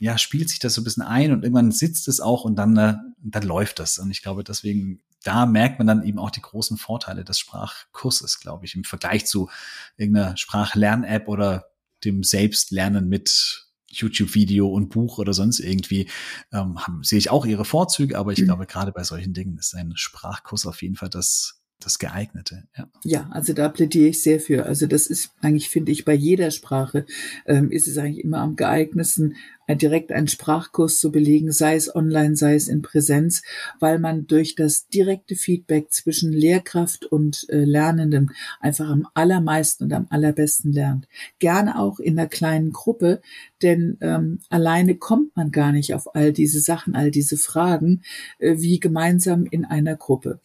ja, 0.00 0.18
spielt 0.18 0.48
sich 0.48 0.58
das 0.58 0.74
so 0.74 0.80
ein 0.80 0.84
bisschen 0.84 1.04
ein 1.04 1.32
und 1.32 1.44
irgendwann 1.44 1.70
sitzt 1.70 2.08
es 2.08 2.20
auch 2.20 2.44
und 2.44 2.56
dann, 2.56 2.76
äh, 2.76 2.94
dann 3.22 3.44
läuft 3.44 3.78
das. 3.78 3.98
Und 3.98 4.10
ich 4.10 4.22
glaube, 4.22 4.42
deswegen 4.42 5.00
da 5.24 5.46
merkt 5.46 5.78
man 5.78 5.86
dann 5.86 6.04
eben 6.04 6.18
auch 6.18 6.30
die 6.30 6.42
großen 6.42 6.76
Vorteile 6.76 7.24
des 7.24 7.38
Sprachkurses, 7.38 8.40
glaube 8.40 8.64
ich, 8.64 8.74
im 8.74 8.84
Vergleich 8.84 9.26
zu 9.26 9.50
irgendeiner 9.96 10.36
Sprachlern-App 10.36 11.28
oder 11.28 11.66
dem 12.04 12.22
Selbstlernen 12.22 13.08
mit 13.08 13.66
YouTube-Video 13.90 14.68
und 14.68 14.90
Buch 14.90 15.18
oder 15.18 15.32
sonst 15.32 15.60
irgendwie, 15.60 16.10
ähm, 16.52 16.78
haben, 16.78 17.02
sehe 17.02 17.18
ich 17.18 17.30
auch 17.30 17.46
ihre 17.46 17.64
Vorzüge, 17.64 18.18
aber 18.18 18.32
ich 18.32 18.40
mhm. 18.40 18.44
glaube, 18.44 18.66
gerade 18.66 18.92
bei 18.92 19.02
solchen 19.02 19.32
Dingen 19.32 19.56
ist 19.58 19.74
ein 19.74 19.96
Sprachkurs 19.96 20.66
auf 20.66 20.82
jeden 20.82 20.96
Fall 20.96 21.08
das 21.08 21.62
das 21.80 21.98
geeignete. 21.98 22.64
Ja. 22.76 22.88
ja, 23.04 23.28
also 23.30 23.52
da 23.52 23.68
plädiere 23.68 24.08
ich 24.08 24.22
sehr 24.22 24.40
für. 24.40 24.66
Also 24.66 24.86
das 24.86 25.06
ist 25.06 25.30
eigentlich, 25.40 25.68
finde 25.68 25.92
ich, 25.92 26.04
bei 26.04 26.14
jeder 26.14 26.50
Sprache 26.50 27.06
ähm, 27.46 27.70
ist 27.70 27.86
es 27.86 27.98
eigentlich 27.98 28.24
immer 28.24 28.38
am 28.38 28.56
geeignetsten, 28.56 29.36
äh, 29.68 29.76
direkt 29.76 30.10
einen 30.10 30.26
Sprachkurs 30.26 30.98
zu 30.98 31.12
belegen, 31.12 31.52
sei 31.52 31.76
es 31.76 31.94
online, 31.94 32.34
sei 32.34 32.56
es 32.56 32.66
in 32.66 32.82
Präsenz, 32.82 33.42
weil 33.78 34.00
man 34.00 34.26
durch 34.26 34.56
das 34.56 34.88
direkte 34.88 35.36
Feedback 35.36 35.92
zwischen 35.92 36.32
Lehrkraft 36.32 37.04
und 37.04 37.46
äh, 37.48 37.64
Lernendem 37.64 38.30
einfach 38.58 38.88
am 38.88 39.06
allermeisten 39.14 39.84
und 39.84 39.92
am 39.92 40.08
allerbesten 40.10 40.72
lernt. 40.72 41.06
Gerne 41.38 41.78
auch 41.78 42.00
in 42.00 42.18
einer 42.18 42.28
kleinen 42.28 42.72
Gruppe, 42.72 43.20
denn 43.62 43.98
ähm, 44.00 44.40
alleine 44.48 44.96
kommt 44.96 45.36
man 45.36 45.52
gar 45.52 45.70
nicht 45.70 45.94
auf 45.94 46.14
all 46.16 46.32
diese 46.32 46.60
Sachen, 46.60 46.96
all 46.96 47.12
diese 47.12 47.36
Fragen, 47.36 48.02
äh, 48.40 48.56
wie 48.58 48.80
gemeinsam 48.80 49.44
in 49.44 49.64
einer 49.64 49.94
Gruppe. 49.94 50.40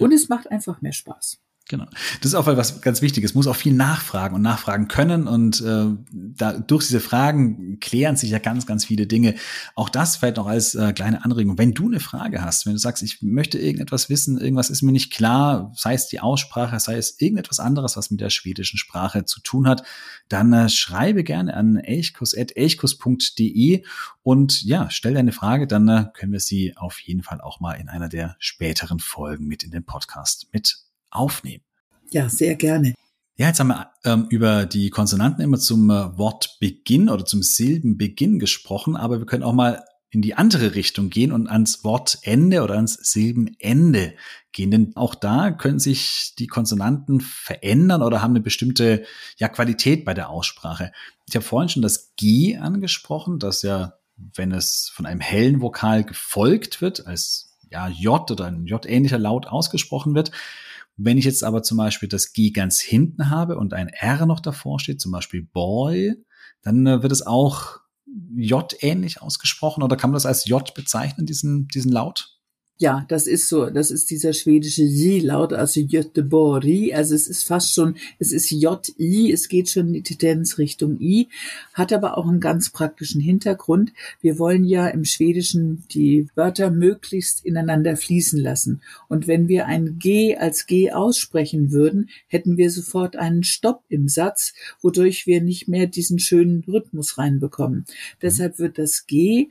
Und 0.00 0.12
es 0.12 0.28
macht 0.28 0.50
einfach 0.50 0.80
mehr 0.80 0.92
Spaß. 0.92 1.40
Genau. 1.70 1.86
Das 2.20 2.32
ist 2.32 2.34
auch 2.34 2.46
was 2.46 2.80
ganz 2.80 3.00
Wichtiges. 3.00 3.34
Muss 3.34 3.46
auch 3.46 3.54
viel 3.54 3.72
nachfragen 3.72 4.34
und 4.34 4.42
nachfragen 4.42 4.88
können. 4.88 5.28
Und 5.28 5.60
äh, 5.60 5.84
da, 6.10 6.54
durch 6.54 6.88
diese 6.88 6.98
Fragen 6.98 7.78
klären 7.78 8.16
sich 8.16 8.30
ja 8.30 8.40
ganz, 8.40 8.66
ganz 8.66 8.86
viele 8.86 9.06
Dinge. 9.06 9.36
Auch 9.76 9.88
das 9.88 10.16
vielleicht 10.16 10.38
noch 10.38 10.48
als 10.48 10.74
äh, 10.74 10.92
kleine 10.92 11.24
Anregung. 11.24 11.58
Wenn 11.58 11.72
du 11.72 11.86
eine 11.86 12.00
Frage 12.00 12.42
hast, 12.42 12.66
wenn 12.66 12.72
du 12.72 12.80
sagst, 12.80 13.04
ich 13.04 13.22
möchte 13.22 13.60
irgendetwas 13.60 14.10
wissen, 14.10 14.36
irgendwas 14.36 14.68
ist 14.68 14.82
mir 14.82 14.90
nicht 14.90 15.12
klar, 15.12 15.70
sei 15.76 15.94
es 15.94 16.08
die 16.08 16.18
Aussprache, 16.18 16.80
sei 16.80 16.96
es 16.96 17.20
irgendetwas 17.20 17.60
anderes, 17.60 17.96
was 17.96 18.10
mit 18.10 18.20
der 18.20 18.30
schwedischen 18.30 18.76
Sprache 18.76 19.24
zu 19.24 19.40
tun 19.40 19.68
hat, 19.68 19.84
dann 20.28 20.52
äh, 20.52 20.68
schreibe 20.68 21.22
gerne 21.22 21.54
an 21.54 21.76
elchkus.elchkus.de 21.76 23.84
und 24.24 24.64
ja, 24.64 24.90
stell 24.90 25.14
deine 25.14 25.30
Frage, 25.30 25.68
dann 25.68 25.86
äh, 25.86 26.06
können 26.14 26.32
wir 26.32 26.40
sie 26.40 26.76
auf 26.76 26.98
jeden 26.98 27.22
Fall 27.22 27.40
auch 27.40 27.60
mal 27.60 27.74
in 27.74 27.88
einer 27.88 28.08
der 28.08 28.34
späteren 28.40 28.98
Folgen 28.98 29.46
mit 29.46 29.62
in 29.62 29.70
den 29.70 29.84
Podcast 29.84 30.48
mit 30.52 30.89
aufnehmen. 31.10 31.64
Ja, 32.10 32.28
sehr 32.28 32.56
gerne. 32.56 32.94
Ja, 33.36 33.46
jetzt 33.46 33.60
haben 33.60 33.68
wir 33.68 33.90
ähm, 34.04 34.26
über 34.28 34.66
die 34.66 34.90
Konsonanten 34.90 35.42
immer 35.42 35.58
zum 35.58 35.88
äh, 35.88 36.18
Wortbeginn 36.18 37.08
oder 37.08 37.24
zum 37.24 37.42
Silbenbeginn 37.42 38.38
gesprochen, 38.38 38.96
aber 38.96 39.18
wir 39.18 39.26
können 39.26 39.44
auch 39.44 39.54
mal 39.54 39.82
in 40.10 40.22
die 40.22 40.34
andere 40.34 40.74
Richtung 40.74 41.08
gehen 41.08 41.30
und 41.30 41.48
ans 41.48 41.84
Wortende 41.84 42.62
oder 42.62 42.74
ans 42.74 42.94
Silbenende 42.94 44.14
gehen. 44.52 44.70
Denn 44.72 44.96
auch 44.96 45.14
da 45.14 45.52
können 45.52 45.78
sich 45.78 46.34
die 46.38 46.48
Konsonanten 46.48 47.20
verändern 47.20 48.02
oder 48.02 48.20
haben 48.20 48.32
eine 48.32 48.40
bestimmte 48.40 49.04
ja, 49.38 49.48
Qualität 49.48 50.04
bei 50.04 50.12
der 50.12 50.28
Aussprache. 50.28 50.92
Ich 51.28 51.36
habe 51.36 51.44
vorhin 51.44 51.68
schon 51.68 51.82
das 51.82 52.12
G 52.16 52.58
angesprochen, 52.58 53.38
das 53.38 53.62
ja, 53.62 53.94
wenn 54.16 54.52
es 54.52 54.90
von 54.92 55.06
einem 55.06 55.20
hellen 55.20 55.62
Vokal 55.62 56.04
gefolgt 56.04 56.82
wird, 56.82 57.06
als 57.06 57.56
ja, 57.70 57.88
J 57.88 58.28
oder 58.30 58.46
ein 58.46 58.66
J-ähnlicher 58.66 59.18
Laut 59.18 59.46
ausgesprochen 59.46 60.14
wird, 60.16 60.32
wenn 61.02 61.18
ich 61.18 61.24
jetzt 61.24 61.42
aber 61.42 61.62
zum 61.62 61.78
Beispiel 61.78 62.08
das 62.08 62.32
G 62.32 62.50
ganz 62.50 62.80
hinten 62.80 63.30
habe 63.30 63.56
und 63.56 63.72
ein 63.72 63.88
R 63.88 64.26
noch 64.26 64.40
davor 64.40 64.78
steht, 64.78 65.00
zum 65.00 65.12
Beispiel 65.12 65.42
Boy, 65.42 66.14
dann 66.62 66.86
äh, 66.86 67.02
wird 67.02 67.12
es 67.12 67.26
auch 67.26 67.80
J-ähnlich 68.36 69.22
ausgesprochen 69.22 69.82
oder 69.82 69.96
kann 69.96 70.10
man 70.10 70.16
das 70.16 70.26
als 70.26 70.46
J 70.46 70.74
bezeichnen, 70.74 71.26
diesen, 71.26 71.68
diesen 71.68 71.92
Laut? 71.92 72.39
Ja, 72.82 73.04
das 73.08 73.26
ist 73.26 73.50
so. 73.50 73.68
Das 73.68 73.90
ist 73.90 74.08
dieser 74.08 74.32
schwedische 74.32 74.84
J-Laut, 74.84 75.52
also 75.52 75.84
Göteborg. 75.84 76.64
Also 76.94 77.14
es 77.14 77.28
ist 77.28 77.46
fast 77.46 77.74
schon, 77.74 77.96
es 78.18 78.32
ist 78.32 78.50
J-I, 78.50 79.30
es 79.30 79.48
geht 79.48 79.68
schon 79.68 79.88
in 79.88 80.02
die 80.02 80.16
Tendenz 80.16 80.56
Richtung 80.56 80.98
I, 80.98 81.28
hat 81.74 81.92
aber 81.92 82.16
auch 82.16 82.26
einen 82.26 82.40
ganz 82.40 82.70
praktischen 82.70 83.20
Hintergrund. 83.20 83.92
Wir 84.22 84.38
wollen 84.38 84.64
ja 84.64 84.88
im 84.88 85.04
Schwedischen 85.04 85.84
die 85.90 86.28
Wörter 86.34 86.70
möglichst 86.70 87.44
ineinander 87.44 87.98
fließen 87.98 88.40
lassen. 88.40 88.80
Und 89.08 89.26
wenn 89.26 89.46
wir 89.46 89.66
ein 89.66 89.98
G 89.98 90.38
als 90.38 90.64
G 90.64 90.90
aussprechen 90.90 91.72
würden, 91.72 92.08
hätten 92.28 92.56
wir 92.56 92.70
sofort 92.70 93.14
einen 93.14 93.44
Stopp 93.44 93.82
im 93.90 94.08
Satz, 94.08 94.54
wodurch 94.80 95.26
wir 95.26 95.42
nicht 95.42 95.68
mehr 95.68 95.86
diesen 95.86 96.18
schönen 96.18 96.64
Rhythmus 96.66 97.18
reinbekommen. 97.18 97.84
Deshalb 98.22 98.58
wird 98.58 98.78
das 98.78 99.04
G 99.06 99.50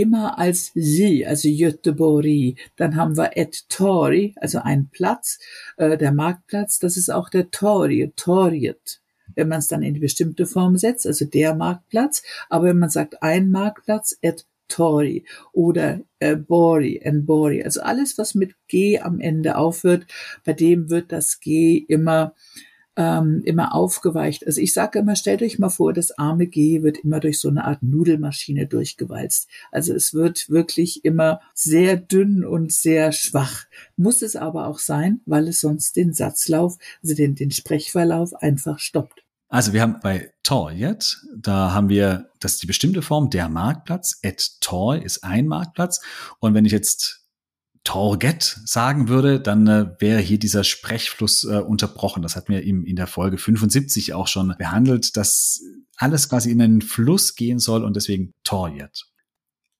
immer 0.00 0.38
als 0.38 0.72
sie, 0.74 1.26
also 1.26 1.48
Göteborg. 1.48 2.56
Dann 2.76 2.96
haben 2.96 3.16
wir 3.16 3.36
et 3.36 3.68
Tori, 3.68 4.34
also 4.36 4.58
ein 4.58 4.88
Platz, 4.90 5.38
äh, 5.76 5.96
der 5.96 6.12
Marktplatz. 6.12 6.78
Das 6.78 6.96
ist 6.96 7.10
auch 7.10 7.28
der 7.28 7.50
Tori, 7.50 8.12
Toriet. 8.16 9.00
Wenn 9.34 9.48
man 9.48 9.60
es 9.60 9.68
dann 9.68 9.82
in 9.82 9.94
die 9.94 10.00
bestimmte 10.00 10.46
Form 10.46 10.76
setzt, 10.76 11.06
also 11.06 11.24
der 11.24 11.54
Marktplatz. 11.54 12.22
Aber 12.48 12.66
wenn 12.66 12.78
man 12.78 12.90
sagt 12.90 13.22
ein 13.22 13.50
Marktplatz, 13.50 14.16
et 14.22 14.44
Tori 14.70 15.24
oder 15.52 16.00
äh, 16.20 16.36
Bori 16.36 17.02
and 17.04 17.26
Bori. 17.26 17.62
Also 17.62 17.82
alles, 17.82 18.16
was 18.16 18.34
mit 18.34 18.54
G 18.68 19.00
am 19.00 19.20
Ende 19.20 19.56
aufhört, 19.56 20.06
bei 20.44 20.54
dem 20.54 20.88
wird 20.88 21.12
das 21.12 21.40
G 21.40 21.76
immer 21.76 22.34
ähm, 23.00 23.40
immer 23.44 23.74
aufgeweicht. 23.74 24.46
Also 24.46 24.60
ich 24.60 24.74
sage 24.74 24.98
immer, 24.98 25.16
stellt 25.16 25.40
euch 25.40 25.58
mal 25.58 25.70
vor, 25.70 25.94
das 25.94 26.18
arme 26.18 26.46
G 26.46 26.82
wird 26.82 26.98
immer 26.98 27.18
durch 27.18 27.40
so 27.40 27.48
eine 27.48 27.64
Art 27.64 27.82
Nudelmaschine 27.82 28.66
durchgewalzt. 28.66 29.48
Also 29.72 29.94
es 29.94 30.12
wird 30.12 30.50
wirklich 30.50 31.02
immer 31.02 31.40
sehr 31.54 31.96
dünn 31.96 32.44
und 32.44 32.72
sehr 32.72 33.12
schwach. 33.12 33.64
Muss 33.96 34.20
es 34.20 34.36
aber 34.36 34.66
auch 34.66 34.78
sein, 34.78 35.22
weil 35.24 35.48
es 35.48 35.60
sonst 35.60 35.96
den 35.96 36.12
Satzlauf, 36.12 36.76
also 37.02 37.14
den, 37.14 37.34
den 37.34 37.50
Sprechverlauf 37.50 38.34
einfach 38.34 38.78
stoppt. 38.78 39.24
Also 39.48 39.72
wir 39.72 39.80
haben 39.80 39.98
bei 40.02 40.30
Toy 40.42 40.74
jetzt, 40.74 41.26
da 41.34 41.72
haben 41.72 41.88
wir, 41.88 42.28
das 42.38 42.52
ist 42.52 42.62
die 42.62 42.66
bestimmte 42.66 43.00
Form, 43.00 43.30
der 43.30 43.48
Marktplatz. 43.48 44.20
At 44.22 44.60
Toy 44.60 45.02
ist 45.02 45.24
ein 45.24 45.46
Marktplatz. 45.48 46.02
Und 46.38 46.52
wenn 46.52 46.66
ich 46.66 46.72
jetzt 46.72 47.19
Torget 47.84 48.60
sagen 48.64 49.08
würde, 49.08 49.40
dann 49.40 49.66
äh, 49.66 49.90
wäre 49.98 50.20
hier 50.20 50.38
dieser 50.38 50.64
Sprechfluss 50.64 51.44
äh, 51.44 51.58
unterbrochen. 51.58 52.22
Das 52.22 52.36
hatten 52.36 52.52
wir 52.52 52.62
ihm 52.62 52.84
in 52.84 52.96
der 52.96 53.06
Folge 53.06 53.38
75 53.38 54.12
auch 54.12 54.28
schon 54.28 54.54
behandelt, 54.58 55.16
dass 55.16 55.62
alles 55.96 56.28
quasi 56.28 56.50
in 56.50 56.62
einen 56.62 56.82
Fluss 56.82 57.36
gehen 57.36 57.58
soll 57.58 57.84
und 57.84 57.96
deswegen 57.96 58.32
Torjet. 58.44 59.06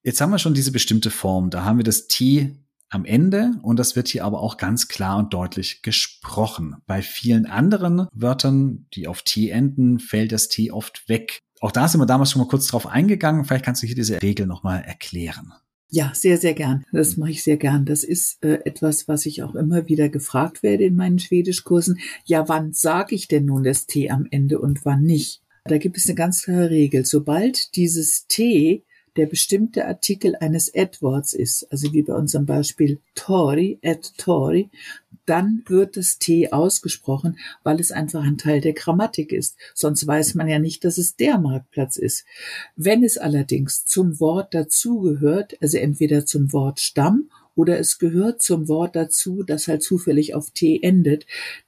Jetzt 0.03 0.21
haben 0.21 0.31
wir 0.31 0.39
schon 0.39 0.55
diese 0.55 0.73
bestimmte 0.73 1.11
Form. 1.11 1.51
Da 1.51 1.65
haben 1.65 1.79
wir 1.79 1.85
das 1.85 2.09
T 2.09 2.57
am 2.89 3.05
Ende 3.05 3.53
und 3.63 3.79
das 3.79 3.97
wird 3.97 4.09
hier 4.09 4.25
aber 4.25 4.41
auch 4.41 4.57
ganz 4.57 4.89
klar 4.89 5.19
und 5.19 5.33
deutlich 5.33 5.83
gesprochen. 5.83 6.77
Bei 6.87 7.03
vielen 7.03 7.47
anderen 7.47 8.09
Wörtern, 8.13 8.87
die 8.95 9.07
auf 9.07 9.23
T 9.23 9.51
enden, 9.51 9.99
fällt 9.99 10.33
das 10.33 10.49
T 10.49 10.73
oft 10.73 11.09
weg. 11.09 11.39
Auch 11.61 11.71
da 11.71 11.87
sind 11.87 12.01
wir 12.01 12.07
damals 12.07 12.33
schon 12.33 12.41
mal 12.41 12.49
kurz 12.49 12.67
drauf 12.67 12.87
eingegangen. 12.87 13.45
Vielleicht 13.45 13.65
kannst 13.65 13.83
du 13.83 13.87
hier 13.87 13.95
diese 13.95 14.21
Regel 14.23 14.47
nochmal 14.47 14.83
erklären. 14.83 15.53
Ja, 15.93 16.13
sehr, 16.15 16.39
sehr 16.39 16.55
gern. 16.55 16.85
Das 16.93 17.17
mache 17.17 17.33
ich 17.33 17.43
sehr 17.43 17.57
gern. 17.57 17.85
Das 17.85 18.05
ist 18.05 18.45
äh, 18.45 18.61
etwas, 18.65 19.09
was 19.09 19.27
ich 19.27 19.43
auch 19.43 19.57
immer 19.57 19.89
wieder 19.89 20.09
gefragt 20.09 20.63
werde 20.63 20.85
in 20.85 20.95
meinen 20.95 21.19
Schwedischkursen. 21.19 21.99
Ja, 22.25 22.49
wann 22.49 22.73
sage 22.73 23.17
ich 23.17 23.27
denn 23.27 23.47
nun 23.47 23.65
das 23.65 23.87
T 23.87 24.09
am 24.09 24.27
Ende 24.31 24.61
und 24.61 24.85
wann 24.85 25.03
nicht? 25.03 25.43
Da 25.65 25.79
gibt 25.79 25.97
es 25.97 26.07
eine 26.07 26.15
ganz 26.15 26.45
klare 26.45 26.71
Regel. 26.71 27.05
Sobald 27.05 27.75
dieses 27.75 28.27
T 28.29 28.85
der 29.17 29.27
bestimmte 29.27 29.87
Artikel 29.87 30.37
eines 30.37 30.73
Adwords 30.73 31.33
ist, 31.33 31.67
also 31.73 31.93
wie 31.93 32.03
bei 32.03 32.15
unserem 32.15 32.47
Beispiel 32.47 33.01
Tori, 33.17 33.81
at 33.85 34.17
Tori, 34.17 34.71
dann 35.31 35.63
wird 35.67 35.97
das 35.97 36.19
T 36.19 36.51
ausgesprochen, 36.51 37.39
weil 37.63 37.79
es 37.79 37.93
einfach 37.93 38.25
ein 38.25 38.37
Teil 38.37 38.61
der 38.61 38.73
Grammatik 38.73 39.33
ist. 39.33 39.57
Sonst 39.75 40.05
weiß 40.05 40.35
man 40.35 40.49
ja 40.49 40.59
nicht, 40.59 40.85
dass 40.85 40.99
es 40.99 41.15
der 41.15 41.39
Marktplatz 41.39 41.97
ist. 41.97 42.25
Wenn 42.75 43.05
es 43.05 43.17
allerdings 43.17 43.87
zum 43.87 44.19
Wort 44.19 44.55
dazugehört, 44.55 45.57
also 45.63 45.79
entweder 45.79 46.27
zum 46.27 46.53
Wort 46.53 46.81
Stamm 46.81 47.31
oder 47.55 47.79
es 47.79 47.99
gehört 47.99 48.41
zum 48.41 48.67
Wort 48.67 48.97
dazu, 48.97 49.45
das 49.45 49.69
halt 49.69 49.85
zufällig 49.85 50.35
auf 50.35 50.51
T 50.51 50.81
endet, 50.83 51.27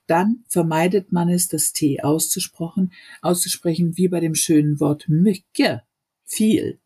dann 0.09 0.43
vermeidet 0.49 1.13
man 1.13 1.29
es, 1.29 1.47
das 1.47 1.73
T 1.73 2.03
auszusprechen, 2.03 2.93
auszusprechen 3.21 3.97
wie 3.97 4.09
bei 4.09 4.19
dem 4.19 4.35
schönen 4.35 4.81
Wort 4.81 5.05
mücke, 5.09 5.83
viel. 6.25 6.81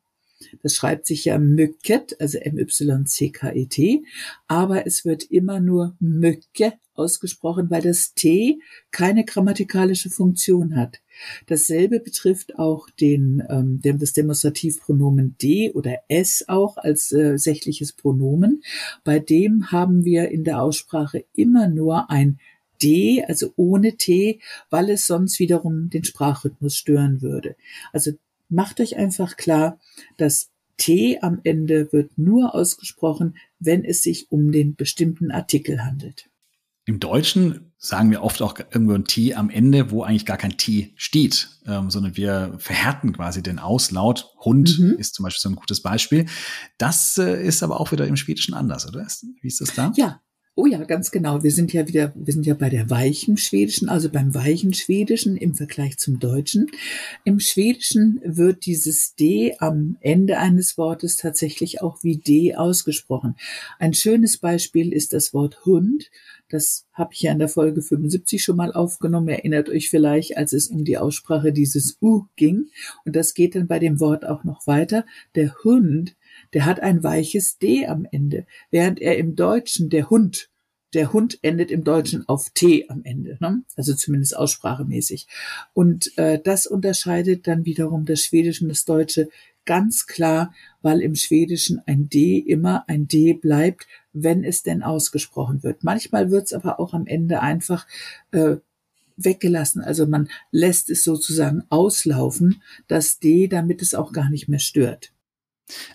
Das 0.62 0.74
schreibt 0.74 1.06
sich 1.06 1.24
ja 1.24 1.38
Mücket, 1.38 2.20
also 2.20 2.38
M-Y-C-K-E-T, 2.38 4.04
aber 4.48 4.86
es 4.86 5.04
wird 5.04 5.24
immer 5.24 5.60
nur 5.60 5.96
Mücke 5.98 6.74
ausgesprochen, 6.94 7.70
weil 7.70 7.82
das 7.82 8.14
T 8.14 8.58
keine 8.90 9.24
grammatikalische 9.24 10.10
Funktion 10.10 10.76
hat. 10.76 11.00
Dasselbe 11.46 12.00
betrifft 12.00 12.58
auch 12.58 12.88
den, 12.90 13.42
ähm, 13.48 13.80
das 13.82 14.12
Demonstrativpronomen 14.12 15.36
D 15.40 15.72
oder 15.72 15.98
S 16.08 16.44
auch 16.48 16.76
als 16.76 17.12
äh, 17.12 17.38
sächliches 17.38 17.92
Pronomen. 17.92 18.62
Bei 19.04 19.18
dem 19.18 19.70
haben 19.72 20.04
wir 20.04 20.30
in 20.30 20.44
der 20.44 20.62
Aussprache 20.62 21.24
immer 21.34 21.68
nur 21.68 22.10
ein 22.10 22.38
D, 22.82 23.24
also 23.26 23.52
ohne 23.56 23.96
T, 23.96 24.40
weil 24.68 24.90
es 24.90 25.06
sonst 25.06 25.38
wiederum 25.38 25.88
den 25.88 26.04
Sprachrhythmus 26.04 26.76
stören 26.76 27.22
würde. 27.22 27.56
Also 27.92 28.12
macht 28.48 28.80
euch 28.80 28.96
einfach 28.96 29.36
klar, 29.36 29.78
das 30.16 30.50
T 30.76 31.18
am 31.22 31.40
Ende 31.44 31.92
wird 31.92 32.18
nur 32.18 32.54
ausgesprochen, 32.54 33.36
wenn 33.58 33.84
es 33.84 34.02
sich 34.02 34.30
um 34.30 34.52
den 34.52 34.74
bestimmten 34.74 35.30
Artikel 35.30 35.84
handelt. 35.84 36.28
Im 36.84 37.00
Deutschen 37.00 37.72
sagen 37.78 38.10
wir 38.10 38.22
oft 38.22 38.40
auch 38.42 38.58
irgendwo 38.58 38.94
ein 38.94 39.04
T 39.04 39.34
am 39.34 39.50
Ende, 39.50 39.90
wo 39.90 40.02
eigentlich 40.02 40.26
gar 40.26 40.36
kein 40.36 40.56
T 40.56 40.92
steht, 40.96 41.48
ähm, 41.66 41.90
sondern 41.90 42.16
wir 42.16 42.54
verhärten 42.58 43.12
quasi 43.12 43.42
den 43.42 43.58
Auslaut. 43.58 44.32
Hund 44.38 44.78
mhm. 44.78 44.96
ist 44.98 45.14
zum 45.14 45.24
Beispiel 45.24 45.40
so 45.40 45.48
ein 45.48 45.56
gutes 45.56 45.82
Beispiel. 45.82 46.26
Das 46.78 47.18
äh, 47.18 47.44
ist 47.44 47.62
aber 47.62 47.80
auch 47.80 47.90
wieder 47.90 48.06
im 48.06 48.16
Schwedischen 48.16 48.54
anders, 48.54 48.86
oder? 48.86 49.06
Wie 49.40 49.48
ist 49.48 49.60
das 49.60 49.74
da? 49.74 49.92
Ja, 49.96 50.20
Oh 50.58 50.64
ja, 50.64 50.82
ganz 50.84 51.10
genau. 51.10 51.42
Wir 51.42 51.50
sind 51.50 51.74
ja 51.74 51.86
wieder, 51.86 52.14
wir 52.14 52.32
sind 52.32 52.46
ja 52.46 52.54
bei 52.54 52.70
der 52.70 52.88
weichen 52.88 53.36
Schwedischen, 53.36 53.90
also 53.90 54.08
beim 54.08 54.34
weichen 54.34 54.72
Schwedischen 54.72 55.36
im 55.36 55.54
Vergleich 55.54 55.98
zum 55.98 56.18
Deutschen. 56.18 56.70
Im 57.24 57.40
Schwedischen 57.40 58.22
wird 58.24 58.64
dieses 58.64 59.14
D 59.14 59.54
am 59.58 59.98
Ende 60.00 60.38
eines 60.38 60.78
Wortes 60.78 61.18
tatsächlich 61.18 61.82
auch 61.82 62.02
wie 62.02 62.16
D 62.16 62.54
ausgesprochen. 62.54 63.36
Ein 63.78 63.92
schönes 63.92 64.38
Beispiel 64.38 64.94
ist 64.94 65.12
das 65.12 65.34
Wort 65.34 65.66
Hund. 65.66 66.10
Das 66.48 66.86
habe 66.94 67.12
ich 67.12 67.20
ja 67.20 67.32
in 67.32 67.38
der 67.38 67.50
Folge 67.50 67.82
75 67.82 68.42
schon 68.42 68.56
mal 68.56 68.72
aufgenommen. 68.72 69.28
Erinnert 69.28 69.68
euch 69.68 69.90
vielleicht, 69.90 70.38
als 70.38 70.54
es 70.54 70.68
um 70.68 70.86
die 70.86 70.96
Aussprache 70.96 71.52
dieses 71.52 71.98
U 72.00 72.24
ging. 72.36 72.70
Und 73.04 73.14
das 73.14 73.34
geht 73.34 73.56
dann 73.56 73.66
bei 73.66 73.78
dem 73.78 74.00
Wort 74.00 74.24
auch 74.24 74.42
noch 74.42 74.66
weiter. 74.66 75.04
Der 75.34 75.54
Hund 75.64 76.16
der 76.54 76.64
hat 76.64 76.80
ein 76.80 77.02
weiches 77.02 77.58
D 77.58 77.86
am 77.86 78.06
Ende, 78.10 78.46
während 78.70 79.00
er 79.00 79.18
im 79.18 79.36
Deutschen 79.36 79.90
der 79.90 80.10
Hund 80.10 80.50
der 80.94 81.12
Hund 81.12 81.38
endet 81.42 81.70
im 81.70 81.84
Deutschen 81.84 82.26
auf 82.28 82.50
T 82.50 82.88
am 82.88 83.02
Ende, 83.04 83.36
ne? 83.40 83.62
also 83.76 83.94
zumindest 83.94 84.36
aussprachemäßig. 84.36 85.26
Und 85.74 86.16
äh, 86.16 86.40
das 86.42 86.66
unterscheidet 86.66 87.46
dann 87.46 87.66
wiederum 87.66 88.06
das 88.06 88.22
Schwedische 88.22 88.64
und 88.64 88.70
das 88.70 88.84
Deutsche 88.84 89.28
ganz 89.66 90.06
klar, 90.06 90.54
weil 90.80 91.02
im 91.02 91.14
Schwedischen 91.14 91.82
ein 91.86 92.08
D 92.08 92.38
immer 92.38 92.88
ein 92.88 93.08
D 93.08 93.34
bleibt, 93.34 93.86
wenn 94.12 94.44
es 94.44 94.62
denn 94.62 94.82
ausgesprochen 94.82 95.62
wird. 95.62 95.84
Manchmal 95.84 96.30
wird 96.30 96.44
es 96.44 96.52
aber 96.52 96.80
auch 96.80 96.94
am 96.94 97.06
Ende 97.06 97.42
einfach 97.42 97.86
äh, 98.30 98.56
weggelassen. 99.16 99.82
Also 99.82 100.06
man 100.06 100.28
lässt 100.50 100.88
es 100.88 101.04
sozusagen 101.04 101.64
auslaufen, 101.68 102.62
das 102.86 103.18
D, 103.18 103.48
damit 103.48 103.82
es 103.82 103.94
auch 103.94 104.12
gar 104.12 104.30
nicht 104.30 104.48
mehr 104.48 104.60
stört. 104.60 105.12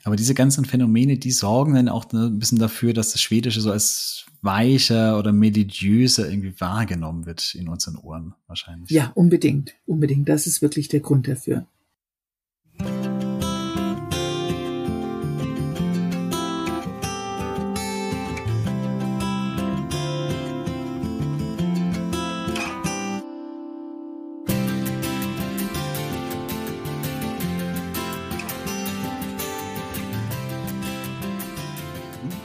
Aber 0.04 0.16
diese 0.16 0.34
ganzen 0.34 0.66
Phänomene, 0.66 1.18
die 1.18 1.32
sorgen 1.32 1.76
dann 1.76 1.90
auch 1.90 2.12
ein 2.12 2.40
bisschen 2.40 2.60
dafür, 2.60 2.94
dass 2.94 3.14
das 3.14 3.22
Schwedische 3.22 3.62
so 3.62 3.72
als 3.72 4.26
weicher 4.42 5.18
oder 5.18 5.32
mediöser 5.32 6.30
irgendwie 6.30 6.60
wahrgenommen 6.60 7.26
wird 7.26 7.56
in 7.56 7.70
unseren 7.70 7.96
Ohren 7.96 8.34
wahrscheinlich. 8.48 8.90
Ja, 8.90 9.12
unbedingt, 9.16 9.74
unbedingt. 9.86 10.28
Das 10.28 10.48
ist 10.48 10.62
wirklich 10.62 10.88
der 10.88 11.00
Grund 11.00 11.28
dafür. 11.28 11.66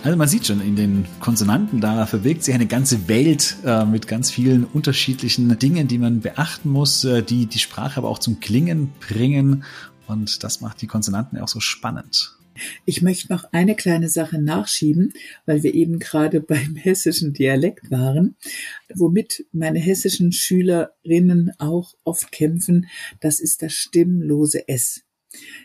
Also 0.07 0.17
man 0.17 0.29
sieht 0.29 0.47
schon, 0.47 0.61
in 0.61 0.77
den 0.77 1.05
Konsonanten, 1.19 1.81
da 1.81 2.05
bewegt 2.05 2.45
sich 2.45 2.55
eine 2.55 2.69
ganze 2.69 3.09
Welt 3.09 3.57
äh, 3.65 3.85
mit 3.85 4.07
ganz 4.07 4.31
vielen 4.31 4.63
unterschiedlichen 4.63 5.59
Dingen, 5.59 5.89
die 5.89 5.99
man 5.99 6.21
beachten 6.21 6.71
muss, 6.71 7.03
äh, 7.03 7.25
die 7.25 7.47
die 7.47 7.59
Sprache 7.59 7.97
aber 7.97 8.09
auch 8.09 8.21
zum 8.21 8.39
Klingen 8.39 8.93
bringen. 9.01 9.65
Und 10.07 10.45
das 10.45 10.61
macht 10.61 10.81
die 10.81 10.87
Konsonanten 10.87 11.41
auch 11.41 11.49
so 11.49 11.59
spannend. 11.59 12.39
Ich 12.85 13.03
möchte 13.03 13.33
noch 13.33 13.47
eine 13.51 13.75
kleine 13.75 14.09
Sache 14.09 14.41
nachschieben, 14.41 15.13
weil 15.45 15.65
wir 15.65 15.75
eben 15.75 15.99
gerade 15.99 16.41
beim 16.53 16.77
hessischen 16.77 17.33
Dialekt 17.33 17.91
waren, 17.91 18.37
womit 18.95 19.45
meine 19.51 19.81
hessischen 19.81 20.31
Schülerinnen 20.31 21.51
auch 21.59 21.95
oft 22.05 22.31
kämpfen. 22.31 22.87
Das 23.19 23.41
ist 23.41 23.61
das 23.61 23.73
stimmlose 23.73 24.69
S. 24.69 25.03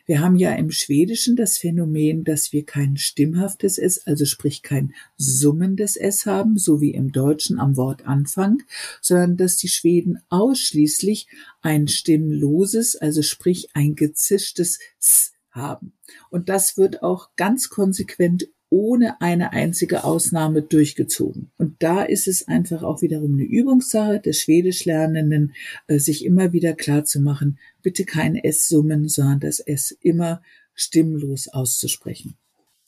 Wir 0.05 0.21
haben 0.21 0.35
ja 0.35 0.53
im 0.53 0.71
Schwedischen 0.71 1.35
das 1.35 1.57
Phänomen, 1.57 2.23
dass 2.23 2.51
wir 2.53 2.65
kein 2.65 2.97
stimmhaftes 2.97 3.77
S, 3.77 4.05
also 4.05 4.25
sprich 4.25 4.61
kein 4.61 4.93
summendes 5.17 5.95
S 5.95 6.25
haben, 6.25 6.57
so 6.57 6.81
wie 6.81 6.93
im 6.93 7.11
Deutschen 7.11 7.59
am 7.59 7.77
Wortanfang, 7.77 8.63
sondern 9.01 9.37
dass 9.37 9.57
die 9.57 9.69
Schweden 9.69 10.19
ausschließlich 10.29 11.27
ein 11.61 11.87
stimmloses, 11.87 12.95
also 12.95 13.21
sprich 13.21 13.69
ein 13.73 13.95
gezischtes 13.95 14.79
S 14.99 15.31
haben. 15.51 15.93
Und 16.29 16.49
das 16.49 16.77
wird 16.77 17.03
auch 17.03 17.29
ganz 17.35 17.69
konsequent 17.69 18.47
ohne 18.71 19.19
eine 19.19 19.51
einzige 19.51 20.05
Ausnahme 20.05 20.61
durchgezogen. 20.61 21.51
Und 21.57 21.75
da 21.83 22.03
ist 22.03 22.27
es 22.27 22.47
einfach 22.47 22.83
auch 22.83 23.01
wiederum 23.01 23.33
eine 23.33 23.43
Übungssache 23.43 24.21
des 24.21 24.39
Schwedischlernenden, 24.39 25.53
äh, 25.87 25.99
sich 25.99 26.25
immer 26.25 26.53
wieder 26.53 26.73
klar 26.73 27.03
zu 27.03 27.19
machen, 27.19 27.59
bitte 27.83 28.05
kein 28.05 28.37
S 28.37 28.69
summen, 28.69 29.09
sondern 29.09 29.41
das 29.41 29.59
S 29.59 29.91
immer 30.01 30.41
stimmlos 30.73 31.49
auszusprechen. 31.49 32.35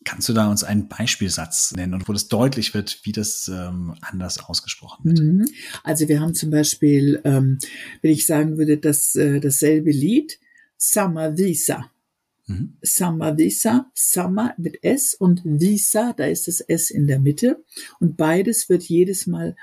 Kannst 0.06 0.30
du 0.30 0.34
da 0.34 0.50
uns 0.50 0.64
einen 0.64 0.88
Beispielsatz 0.88 1.74
nennen 1.76 1.94
und 1.94 2.08
wo 2.08 2.14
das 2.14 2.30
deutlich 2.30 2.74
wird, 2.74 3.02
wie 3.04 3.12
das 3.12 3.50
ähm, 3.54 3.96
anders 4.02 4.40
ausgesprochen 4.40 5.06
wird? 5.06 5.20
Mhm. 5.20 5.46
Also 5.84 6.08
wir 6.08 6.22
haben 6.22 6.34
zum 6.34 6.50
Beispiel, 6.50 7.22
ähm, 7.26 7.60
wenn 8.02 8.12
ich 8.12 8.26
sagen 8.26 8.58
würde, 8.58 8.78
dass 8.78 9.16
äh, 9.16 9.42
dasselbe 9.42 9.92
Lied, 9.92 10.40
Summer 10.78 11.38
Visa. 11.38 11.90
Mhm. 12.48 12.78
Summer 12.82 13.38
Visa, 13.38 13.92
Summer 13.94 14.54
mit 14.58 14.84
S 14.84 15.14
und 15.14 15.42
Visa, 15.46 16.14
da 16.14 16.26
ist 16.26 16.48
das 16.48 16.62
S 16.62 16.90
in 16.90 17.08
der 17.08 17.20
Mitte. 17.20 17.64
Und 18.00 18.18
beides 18.18 18.70
wird 18.70 18.84
jedes 18.84 19.28
Mal 19.28 19.56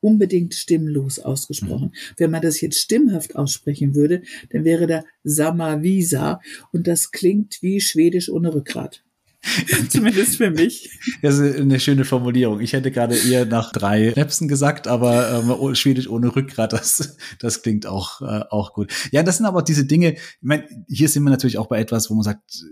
unbedingt 0.00 0.54
stimmlos 0.54 1.18
ausgesprochen. 1.18 1.88
Mhm. 1.88 2.14
Wenn 2.16 2.30
man 2.30 2.42
das 2.42 2.60
jetzt 2.60 2.78
stimmhaft 2.78 3.36
aussprechen 3.36 3.94
würde, 3.94 4.22
dann 4.50 4.64
wäre 4.64 4.86
da 4.86 5.04
Samavisa 5.24 6.40
und 6.72 6.86
das 6.86 7.10
klingt 7.10 7.58
wie 7.62 7.80
Schwedisch 7.80 8.28
ohne 8.28 8.54
Rückgrat. 8.54 9.04
Zumindest 9.88 10.36
für 10.36 10.50
mich. 10.50 10.90
Das 11.22 11.38
ist 11.38 11.56
eine 11.56 11.78
schöne 11.80 12.04
Formulierung. 12.04 12.60
Ich 12.60 12.72
hätte 12.72 12.90
gerade 12.90 13.16
eher 13.16 13.46
nach 13.46 13.72
drei 13.72 14.12
Schnäpsen 14.12 14.48
gesagt, 14.48 14.88
aber 14.88 15.42
ähm, 15.42 15.74
Schwedisch 15.74 16.08
ohne 16.08 16.34
Rückgrat, 16.34 16.72
das, 16.72 17.16
das 17.38 17.62
klingt 17.62 17.86
auch, 17.86 18.20
äh, 18.20 18.44
auch 18.50 18.72
gut. 18.72 18.92
Ja, 19.12 19.22
das 19.22 19.36
sind 19.36 19.46
aber 19.46 19.62
diese 19.62 19.86
Dinge, 19.86 20.14
ich 20.14 20.20
meine, 20.40 20.64
hier 20.88 21.08
sind 21.08 21.22
wir 21.22 21.30
natürlich 21.30 21.58
auch 21.58 21.68
bei 21.68 21.78
etwas, 21.78 22.10
wo 22.10 22.14
man 22.14 22.24
sagt, 22.24 22.64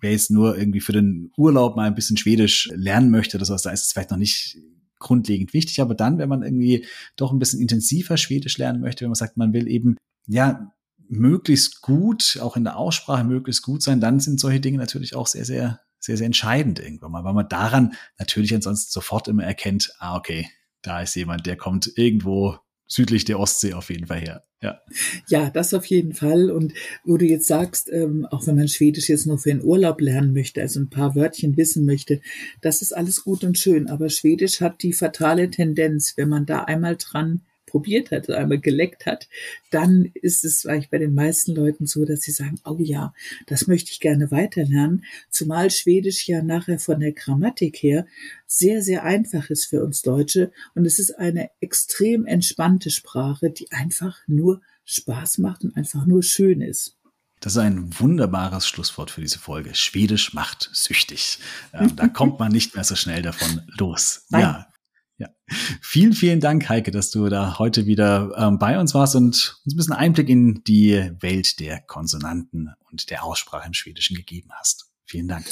wer 0.00 0.12
jetzt 0.12 0.30
nur 0.30 0.56
irgendwie 0.56 0.80
für 0.80 0.92
den 0.92 1.30
Urlaub 1.36 1.76
mal 1.76 1.86
ein 1.86 1.94
bisschen 1.94 2.16
Schwedisch 2.16 2.70
lernen 2.74 3.10
möchte, 3.10 3.38
das 3.38 3.50
was, 3.50 3.62
da 3.62 3.70
ist 3.70 3.86
es 3.86 3.92
vielleicht 3.92 4.10
noch 4.10 4.18
nicht 4.18 4.56
grundlegend 4.98 5.52
wichtig, 5.52 5.80
aber 5.80 5.94
dann, 5.94 6.18
wenn 6.18 6.28
man 6.28 6.42
irgendwie 6.42 6.86
doch 7.16 7.32
ein 7.32 7.38
bisschen 7.38 7.60
intensiver 7.60 8.16
Schwedisch 8.16 8.58
lernen 8.58 8.80
möchte, 8.80 9.02
wenn 9.02 9.10
man 9.10 9.16
sagt, 9.16 9.36
man 9.36 9.52
will 9.52 9.68
eben, 9.68 9.96
ja, 10.26 10.72
möglichst 11.08 11.80
gut, 11.82 12.38
auch 12.40 12.56
in 12.56 12.64
der 12.64 12.76
Aussprache 12.76 13.24
möglichst 13.24 13.62
gut 13.62 13.82
sein, 13.82 14.00
dann 14.00 14.20
sind 14.20 14.38
solche 14.38 14.60
Dinge 14.60 14.78
natürlich 14.78 15.16
auch 15.16 15.26
sehr, 15.26 15.44
sehr 15.44 15.80
sehr, 16.00 16.16
sehr 16.16 16.26
entscheidend 16.26 16.80
irgendwann 16.80 17.12
mal, 17.12 17.24
weil 17.24 17.34
man 17.34 17.48
daran 17.48 17.94
natürlich 18.18 18.54
ansonsten 18.54 18.90
sofort 18.90 19.28
immer 19.28 19.44
erkennt, 19.44 19.92
ah, 19.98 20.16
okay, 20.16 20.48
da 20.82 21.02
ist 21.02 21.14
jemand, 21.14 21.46
der 21.46 21.56
kommt 21.56 21.92
irgendwo 21.96 22.58
südlich 22.86 23.24
der 23.24 23.38
Ostsee 23.38 23.74
auf 23.74 23.90
jeden 23.90 24.06
Fall 24.06 24.20
her. 24.20 24.44
Ja. 24.62 24.78
ja, 25.28 25.48
das 25.48 25.72
auf 25.72 25.86
jeden 25.86 26.12
Fall. 26.12 26.50
Und 26.50 26.74
wo 27.04 27.16
du 27.16 27.24
jetzt 27.24 27.46
sagst, 27.46 27.88
ähm, 27.90 28.26
auch 28.30 28.46
wenn 28.46 28.56
man 28.56 28.68
Schwedisch 28.68 29.08
jetzt 29.08 29.26
nur 29.26 29.38
für 29.38 29.48
den 29.48 29.62
Urlaub 29.62 30.02
lernen 30.02 30.34
möchte, 30.34 30.60
also 30.60 30.80
ein 30.80 30.90
paar 30.90 31.14
Wörtchen 31.14 31.56
wissen 31.56 31.86
möchte, 31.86 32.20
das 32.60 32.82
ist 32.82 32.94
alles 32.94 33.24
gut 33.24 33.42
und 33.42 33.56
schön. 33.56 33.88
Aber 33.88 34.10
Schwedisch 34.10 34.60
hat 34.60 34.82
die 34.82 34.92
fatale 34.92 35.50
Tendenz, 35.50 36.14
wenn 36.16 36.28
man 36.28 36.44
da 36.44 36.64
einmal 36.64 36.96
dran 36.96 37.40
probiert 37.70 38.10
hat, 38.10 38.28
einmal 38.28 38.58
geleckt 38.58 39.06
hat, 39.06 39.28
dann 39.70 40.10
ist 40.14 40.44
es 40.44 40.66
eigentlich 40.66 40.90
bei 40.90 40.98
den 40.98 41.14
meisten 41.14 41.54
Leuten 41.54 41.86
so, 41.86 42.04
dass 42.04 42.22
sie 42.22 42.32
sagen, 42.32 42.60
oh 42.64 42.76
ja, 42.78 43.14
das 43.46 43.66
möchte 43.66 43.92
ich 43.92 44.00
gerne 44.00 44.30
weiterlernen, 44.30 45.04
zumal 45.30 45.70
Schwedisch 45.70 46.26
ja 46.28 46.42
nachher 46.42 46.78
von 46.78 47.00
der 47.00 47.12
Grammatik 47.12 47.76
her 47.76 48.06
sehr, 48.46 48.82
sehr 48.82 49.04
einfach 49.04 49.48
ist 49.50 49.66
für 49.66 49.82
uns 49.84 50.02
Deutsche 50.02 50.50
und 50.74 50.84
es 50.84 50.98
ist 50.98 51.18
eine 51.18 51.50
extrem 51.60 52.26
entspannte 52.26 52.90
Sprache, 52.90 53.50
die 53.50 53.70
einfach 53.70 54.18
nur 54.26 54.60
Spaß 54.84 55.38
macht 55.38 55.64
und 55.64 55.76
einfach 55.76 56.04
nur 56.06 56.22
schön 56.22 56.60
ist. 56.60 56.96
Das 57.40 57.54
ist 57.54 57.58
ein 57.58 57.98
wunderbares 57.98 58.68
Schlusswort 58.68 59.10
für 59.10 59.22
diese 59.22 59.38
Folge. 59.38 59.74
Schwedisch 59.74 60.34
macht 60.34 60.68
süchtig. 60.74 61.38
Ähm, 61.72 61.96
da 61.96 62.06
kommt 62.06 62.38
man 62.38 62.52
nicht 62.52 62.74
mehr 62.74 62.84
so 62.84 62.96
schnell 62.96 63.22
davon 63.22 63.62
los. 63.78 64.26
Nein. 64.28 64.42
Ja, 64.42 64.69
ja. 65.20 65.28
Vielen, 65.82 66.14
vielen 66.14 66.40
Dank, 66.40 66.68
Heike, 66.68 66.90
dass 66.90 67.10
du 67.10 67.28
da 67.28 67.58
heute 67.58 67.86
wieder 67.86 68.32
ähm, 68.36 68.58
bei 68.58 68.80
uns 68.80 68.94
warst 68.94 69.14
und 69.14 69.26
uns 69.64 69.74
ein 69.74 69.76
bisschen 69.76 69.92
Einblick 69.92 70.28
in 70.28 70.64
die 70.64 71.12
Welt 71.20 71.60
der 71.60 71.80
Konsonanten 71.80 72.70
und 72.90 73.10
der 73.10 73.22
Aussprache 73.22 73.66
im 73.66 73.74
Schwedischen 73.74 74.16
gegeben 74.16 74.48
hast. 74.58 74.90
Vielen 75.04 75.28
Dank. 75.28 75.44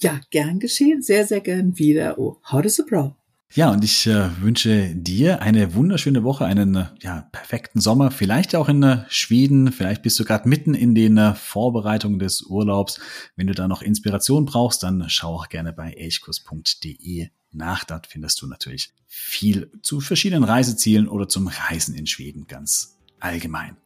Ja, 0.00 0.18
gern 0.30 0.58
geschehen, 0.58 1.02
sehr, 1.02 1.26
sehr 1.26 1.40
gern 1.40 1.78
wieder. 1.78 2.18
Oh, 2.18 2.40
how 2.50 2.62
does 2.62 2.78
it 2.78 2.86
bro? 2.86 3.14
Ja, 3.54 3.70
und 3.70 3.84
ich 3.84 4.06
äh, 4.06 4.30
wünsche 4.40 4.94
dir 4.94 5.42
eine 5.42 5.74
wunderschöne 5.74 6.24
Woche, 6.24 6.46
einen 6.46 6.74
äh, 6.74 6.86
ja, 7.02 7.28
perfekten 7.32 7.80
Sommer, 7.80 8.10
vielleicht 8.10 8.56
auch 8.56 8.70
in 8.70 8.82
äh, 8.82 9.04
Schweden, 9.08 9.72
vielleicht 9.72 10.02
bist 10.02 10.18
du 10.18 10.24
gerade 10.24 10.48
mitten 10.48 10.72
in 10.72 10.94
den 10.94 11.18
äh, 11.18 11.34
Vorbereitungen 11.34 12.18
des 12.18 12.40
Urlaubs. 12.40 12.98
Wenn 13.36 13.48
du 13.48 13.52
da 13.52 13.68
noch 13.68 13.82
Inspiration 13.82 14.46
brauchst, 14.46 14.82
dann 14.82 15.04
schau 15.08 15.34
auch 15.34 15.50
gerne 15.50 15.74
bei 15.74 15.92
elchkurs.de 15.92 17.28
nach. 17.54 17.84
Dort 17.84 18.06
findest 18.06 18.40
du 18.42 18.46
natürlich 18.46 18.92
viel 19.06 19.70
zu 19.82 20.00
verschiedenen 20.00 20.44
Reisezielen 20.44 21.08
oder 21.08 21.28
zum 21.28 21.48
Reisen 21.48 21.94
in 21.94 22.06
Schweden 22.06 22.46
ganz 22.46 22.98
allgemein. 23.20 23.76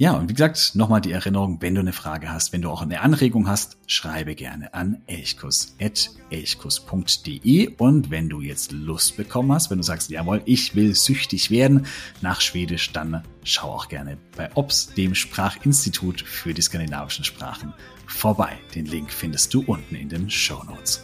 Ja, 0.00 0.12
und 0.12 0.28
wie 0.28 0.32
gesagt, 0.32 0.76
nochmal 0.76 1.00
die 1.00 1.10
Erinnerung, 1.10 1.60
wenn 1.60 1.74
du 1.74 1.80
eine 1.80 1.92
Frage 1.92 2.30
hast, 2.30 2.52
wenn 2.52 2.62
du 2.62 2.70
auch 2.70 2.82
eine 2.82 3.00
Anregung 3.00 3.48
hast, 3.48 3.78
schreibe 3.88 4.36
gerne 4.36 4.72
an 4.72 5.02
elchkus.elchkus.de 5.08 7.74
und 7.78 8.08
wenn 8.08 8.28
du 8.28 8.40
jetzt 8.40 8.70
Lust 8.70 9.16
bekommen 9.16 9.50
hast, 9.50 9.70
wenn 9.70 9.78
du 9.78 9.82
sagst, 9.82 10.08
jawohl, 10.08 10.40
ich 10.44 10.76
will 10.76 10.94
süchtig 10.94 11.50
werden 11.50 11.86
nach 12.20 12.40
Schwedisch, 12.40 12.92
dann 12.92 13.24
schau 13.42 13.72
auch 13.72 13.88
gerne 13.88 14.18
bei 14.36 14.54
OBS, 14.54 14.94
dem 14.94 15.16
Sprachinstitut 15.16 16.20
für 16.20 16.54
die 16.54 16.62
skandinavischen 16.62 17.24
Sprachen, 17.24 17.74
vorbei. 18.06 18.56
Den 18.76 18.86
Link 18.86 19.12
findest 19.12 19.52
du 19.52 19.64
unten 19.66 19.96
in 19.96 20.08
den 20.08 20.30
Show 20.30 20.62
Notes. 20.62 21.02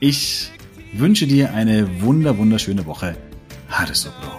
Ich 0.00 0.50
wünsche 0.98 1.26
dir 1.26 1.52
eine 1.54 2.02
wunder, 2.02 2.38
wunderschöne 2.38 2.86
Woche. 2.86 3.16
Ha 3.68 3.84
det 3.86 3.96
så 3.96 4.10
bra. 4.20 4.38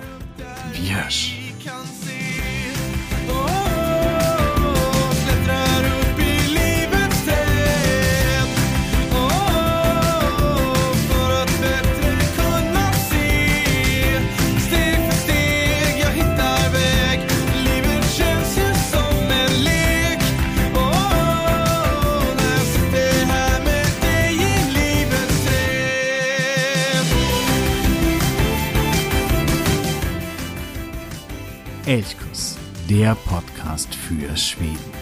Vi 34.36 34.95